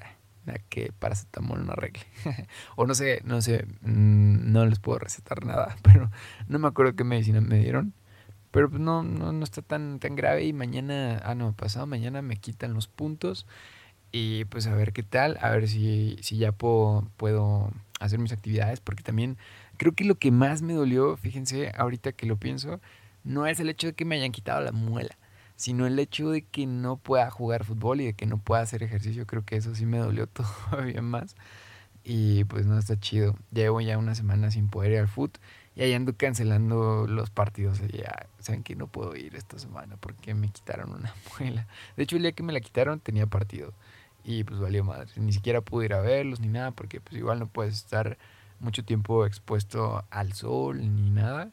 medicina 0.50 0.66
que 0.70 0.92
paracetamol 0.98 1.66
no 1.66 1.74
arregle. 1.74 2.04
o 2.76 2.86
no 2.86 2.96
sé, 2.96 3.22
no 3.24 3.42
sé, 3.42 3.66
mm, 3.82 4.52
no 4.52 4.66
les 4.66 4.80
puedo 4.80 5.00
recetar 5.00 5.46
nada, 5.46 5.76
pero 5.84 6.10
no 6.48 6.60
me 6.60 6.68
acuerdo 6.68 6.96
qué 6.96 7.04
medicina 7.04 7.42
me 7.42 7.60
dieron. 7.60 7.94
Pero 8.52 8.70
pues 8.70 8.82
no, 8.82 9.04
no, 9.04 9.32
no 9.32 9.44
está 9.44 9.62
tan, 9.62 10.00
tan 10.00 10.16
grave 10.16 10.46
y 10.46 10.54
mañana, 10.54 11.22
ah 11.24 11.36
no, 11.36 11.54
pasado 11.54 11.86
mañana 11.86 12.22
me 12.22 12.38
quitan 12.38 12.74
los 12.74 12.88
puntos 12.88 13.46
y 14.12 14.46
pues 14.46 14.68
a 14.68 14.74
ver 14.74 14.92
qué 14.94 15.04
tal, 15.04 15.38
a 15.42 15.52
ver 15.52 15.68
si, 15.68 16.18
si 16.22 16.38
ya 16.38 16.52
puedo, 16.52 17.08
puedo 17.18 17.72
hacer 18.00 18.20
mis 18.20 18.32
actividades, 18.32 18.80
porque 18.80 19.04
también 19.04 19.38
creo 19.78 19.94
que 19.94 20.04
lo 20.04 20.16
que 20.16 20.32
más 20.32 20.62
me 20.62 20.74
dolió, 20.74 21.16
fíjense, 21.18 21.72
ahorita 21.78 22.12
que 22.14 22.26
lo 22.26 22.38
pienso, 22.38 22.80
no 23.24 23.46
es 23.46 23.60
el 23.60 23.70
hecho 23.70 23.88
de 23.88 23.94
que 23.94 24.06
me 24.06 24.16
hayan 24.16 24.32
quitado 24.32 24.62
la 24.62 24.72
muela, 24.72 25.16
sino 25.56 25.86
el 25.86 26.00
hecho 26.00 26.32
de 26.32 26.42
que 26.44 26.66
no 26.66 26.98
pueda 26.98 27.30
jugar 27.30 27.66
fútbol 27.66 28.02
y 28.02 28.06
de 28.06 28.14
que 28.14 28.26
no 28.26 28.40
pueda 28.40 28.62
hacer 28.62 28.82
ejercicio, 28.82 29.28
creo 29.28 29.46
que 29.46 29.58
eso 29.58 29.76
sí 29.76 29.86
me 29.86 30.00
dolió 30.00 30.28
todavía 30.72 31.02
más. 31.02 31.36
Y 32.04 32.46
pues 32.46 32.66
no 32.66 32.80
está 32.80 33.00
chido. 33.00 33.36
Llevo 33.52 33.82
ya 33.82 33.98
una 33.98 34.16
semana 34.16 34.52
sin 34.52 34.70
poder 34.70 34.94
ir 34.94 35.00
al 35.00 35.08
fútbol 35.08 35.40
y 35.80 35.82
ahí 35.82 35.94
ando 35.94 36.14
cancelando 36.18 37.08
los 37.08 37.30
partidos. 37.30 37.80
Ya 37.88 38.28
saben 38.40 38.64
que 38.64 38.76
no 38.76 38.88
puedo 38.88 39.16
ir 39.16 39.34
esta 39.36 39.58
semana 39.58 39.96
porque 39.96 40.34
me 40.34 40.50
quitaron 40.50 40.92
una 40.92 41.14
muela. 41.40 41.68
De 41.96 42.04
hecho, 42.04 42.18
el 42.18 42.24
día 42.24 42.34
que 42.34 42.44
me 42.44 42.52
la 42.52 42.60
quitaron 42.60 43.00
tenía 43.00 43.28
partido. 43.28 43.74
Y 44.26 44.44
pues 44.44 44.60
valió 44.60 44.84
madre. 44.84 45.10
Ni 45.16 45.32
siquiera 45.32 45.62
pude 45.62 45.86
ir 45.86 45.94
a 45.94 46.02
verlos 46.02 46.42
ni 46.42 46.50
nada 46.50 46.72
porque 46.72 47.00
pues 47.00 47.16
igual 47.16 47.40
no 47.40 47.48
puedes 47.48 47.76
estar 47.76 48.18
mucho 48.60 48.84
tiempo 48.84 49.26
expuesto 49.26 50.04
al 50.10 50.34
sol 50.34 50.80
ni 50.82 51.12
nada 51.12 51.50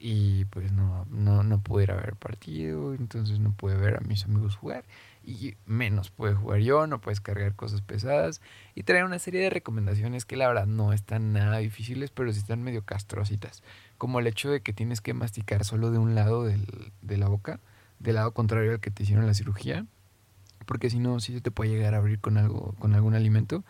y 0.00 0.46
pues 0.46 0.72
no, 0.72 1.06
no, 1.08 1.44
no 1.44 1.60
pude 1.60 1.84
ir 1.84 1.92
a 1.92 1.94
ver 1.94 2.16
partido, 2.16 2.94
entonces 2.94 3.38
no 3.38 3.52
pude 3.52 3.76
ver 3.76 3.98
a 3.98 4.00
mis 4.00 4.24
amigos 4.24 4.56
jugar 4.56 4.82
y 5.24 5.54
menos 5.66 6.10
pude 6.10 6.34
jugar 6.34 6.60
yo, 6.60 6.86
no 6.86 7.00
puedes 7.00 7.20
cargar 7.20 7.54
cosas 7.54 7.82
pesadas 7.82 8.40
y 8.74 8.82
traer 8.82 9.04
una 9.04 9.18
serie 9.18 9.42
de 9.42 9.50
recomendaciones 9.50 10.24
que 10.24 10.36
la 10.36 10.48
verdad 10.48 10.66
no 10.66 10.92
están 10.92 11.32
nada 11.32 11.58
difíciles, 11.58 12.10
pero 12.10 12.32
sí 12.32 12.38
están 12.38 12.62
medio 12.62 12.84
castrositas, 12.84 13.62
como 13.98 14.20
el 14.20 14.26
hecho 14.26 14.50
de 14.50 14.60
que 14.60 14.72
tienes 14.72 15.00
que 15.00 15.14
masticar 15.14 15.64
solo 15.64 15.90
de 15.90 15.98
un 15.98 16.14
lado 16.14 16.44
del, 16.44 16.66
de 17.02 17.16
la 17.18 17.28
boca, 17.28 17.60
del 17.98 18.16
lado 18.16 18.32
contrario 18.32 18.72
al 18.72 18.80
que 18.80 18.90
te 18.90 19.02
hicieron 19.02 19.26
la 19.26 19.34
cirugía, 19.34 19.86
porque 20.66 20.90
si 20.90 20.98
no, 20.98 21.20
sí 21.20 21.32
se 21.32 21.40
te 21.40 21.50
puede 21.50 21.70
llegar 21.70 21.94
a 21.94 21.98
abrir 21.98 22.20
con 22.20 22.36
algo, 22.36 22.74
con 22.78 22.94
algún 22.94 23.14
alimento. 23.14 23.64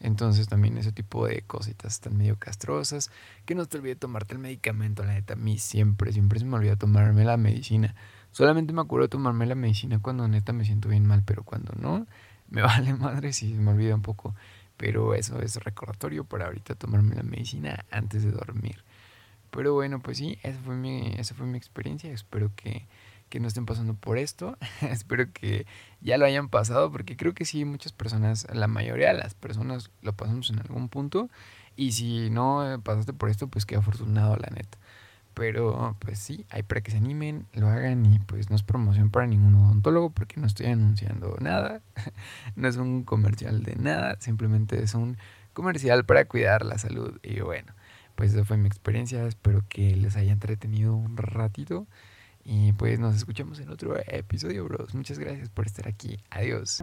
Entonces 0.00 0.48
también 0.48 0.76
ese 0.76 0.92
tipo 0.92 1.26
de 1.26 1.42
cositas 1.42 1.94
están 1.94 2.16
medio 2.16 2.36
castrosas. 2.38 3.10
Que 3.44 3.54
no 3.54 3.66
te 3.66 3.78
olvides 3.78 3.98
tomarte 3.98 4.34
el 4.34 4.38
medicamento, 4.38 5.04
la 5.04 5.14
neta. 5.14 5.32
A 5.34 5.36
mí 5.36 5.58
siempre, 5.58 6.12
siempre 6.12 6.38
se 6.38 6.44
me 6.44 6.56
olvida 6.56 6.76
tomarme 6.76 7.24
la 7.24 7.36
medicina. 7.36 7.94
Solamente 8.34 8.72
me 8.72 8.82
acuerdo 8.82 9.06
de 9.06 9.10
tomarme 9.10 9.46
la 9.46 9.54
medicina 9.54 10.00
cuando 10.00 10.28
neta 10.28 10.52
me 10.52 10.64
siento 10.64 10.88
bien 10.88 11.06
mal, 11.06 11.22
pero 11.24 11.44
cuando 11.44 11.72
no, 11.80 12.06
me 12.50 12.62
vale 12.62 12.92
madre 12.94 13.32
si 13.32 13.54
me 13.54 13.70
olvida 13.70 13.94
un 13.94 14.02
poco. 14.02 14.34
Pero 14.76 15.14
eso 15.14 15.40
es 15.40 15.56
recordatorio 15.56 16.24
para 16.24 16.46
ahorita 16.46 16.74
tomarme 16.74 17.14
la 17.14 17.22
medicina 17.22 17.84
antes 17.90 18.24
de 18.24 18.32
dormir. 18.32 18.84
Pero 19.50 19.72
bueno, 19.72 20.00
pues 20.00 20.18
sí, 20.18 20.38
esa 20.42 20.58
fue 20.60 20.74
mi, 20.74 21.14
esa 21.16 21.34
fue 21.34 21.46
mi 21.46 21.56
experiencia. 21.56 22.10
Espero 22.12 22.50
que 22.56 22.86
que 23.34 23.40
no 23.40 23.48
estén 23.48 23.66
pasando 23.66 23.94
por 23.94 24.16
esto. 24.16 24.56
Espero 24.80 25.32
que 25.32 25.66
ya 26.00 26.18
lo 26.18 26.24
hayan 26.24 26.48
pasado, 26.48 26.92
porque 26.92 27.16
creo 27.16 27.34
que 27.34 27.44
sí, 27.44 27.64
muchas 27.64 27.92
personas, 27.92 28.46
la 28.52 28.68
mayoría 28.68 29.08
de 29.08 29.18
las 29.18 29.34
personas 29.34 29.90
lo 30.02 30.12
pasamos 30.12 30.50
en 30.50 30.60
algún 30.60 30.88
punto. 30.88 31.28
Y 31.76 31.92
si 31.92 32.30
no 32.30 32.72
eh, 32.72 32.78
pasaste 32.78 33.12
por 33.12 33.30
esto, 33.30 33.48
pues 33.48 33.66
qué 33.66 33.76
afortunado, 33.76 34.36
la 34.36 34.50
neta. 34.54 34.78
Pero 35.34 35.96
pues 35.98 36.18
sí, 36.18 36.46
hay 36.50 36.62
para 36.62 36.80
que 36.80 36.92
se 36.92 36.98
animen, 36.98 37.46
lo 37.52 37.68
hagan 37.68 38.06
y 38.06 38.20
pues 38.20 38.50
no 38.50 38.56
es 38.56 38.62
promoción 38.62 39.10
para 39.10 39.26
ningún 39.26 39.54
odontólogo 39.56 40.10
porque 40.10 40.40
no 40.40 40.46
estoy 40.46 40.66
anunciando 40.66 41.36
nada. 41.40 41.82
no 42.56 42.68
es 42.68 42.76
un 42.76 43.02
comercial 43.02 43.62
de 43.64 43.74
nada, 43.76 44.16
simplemente 44.20 44.82
es 44.82 44.94
un 44.94 45.16
comercial 45.52 46.04
para 46.04 46.26
cuidar 46.26 46.64
la 46.64 46.78
salud. 46.78 47.18
Y 47.22 47.40
bueno, 47.40 47.72
pues 48.14 48.32
esa 48.32 48.44
fue 48.44 48.56
mi 48.56 48.68
experiencia, 48.68 49.26
espero 49.26 49.64
que 49.68 49.96
les 49.96 50.16
haya 50.16 50.32
entretenido 50.32 50.94
un 50.94 51.16
ratito. 51.16 51.86
Y 52.44 52.72
pues 52.74 52.98
nos 52.98 53.16
escuchamos 53.16 53.58
en 53.58 53.70
otro 53.70 53.96
episodio, 54.06 54.64
bros. 54.64 54.94
Muchas 54.94 55.18
gracias 55.18 55.48
por 55.48 55.66
estar 55.66 55.88
aquí. 55.88 56.18
Adiós. 56.30 56.82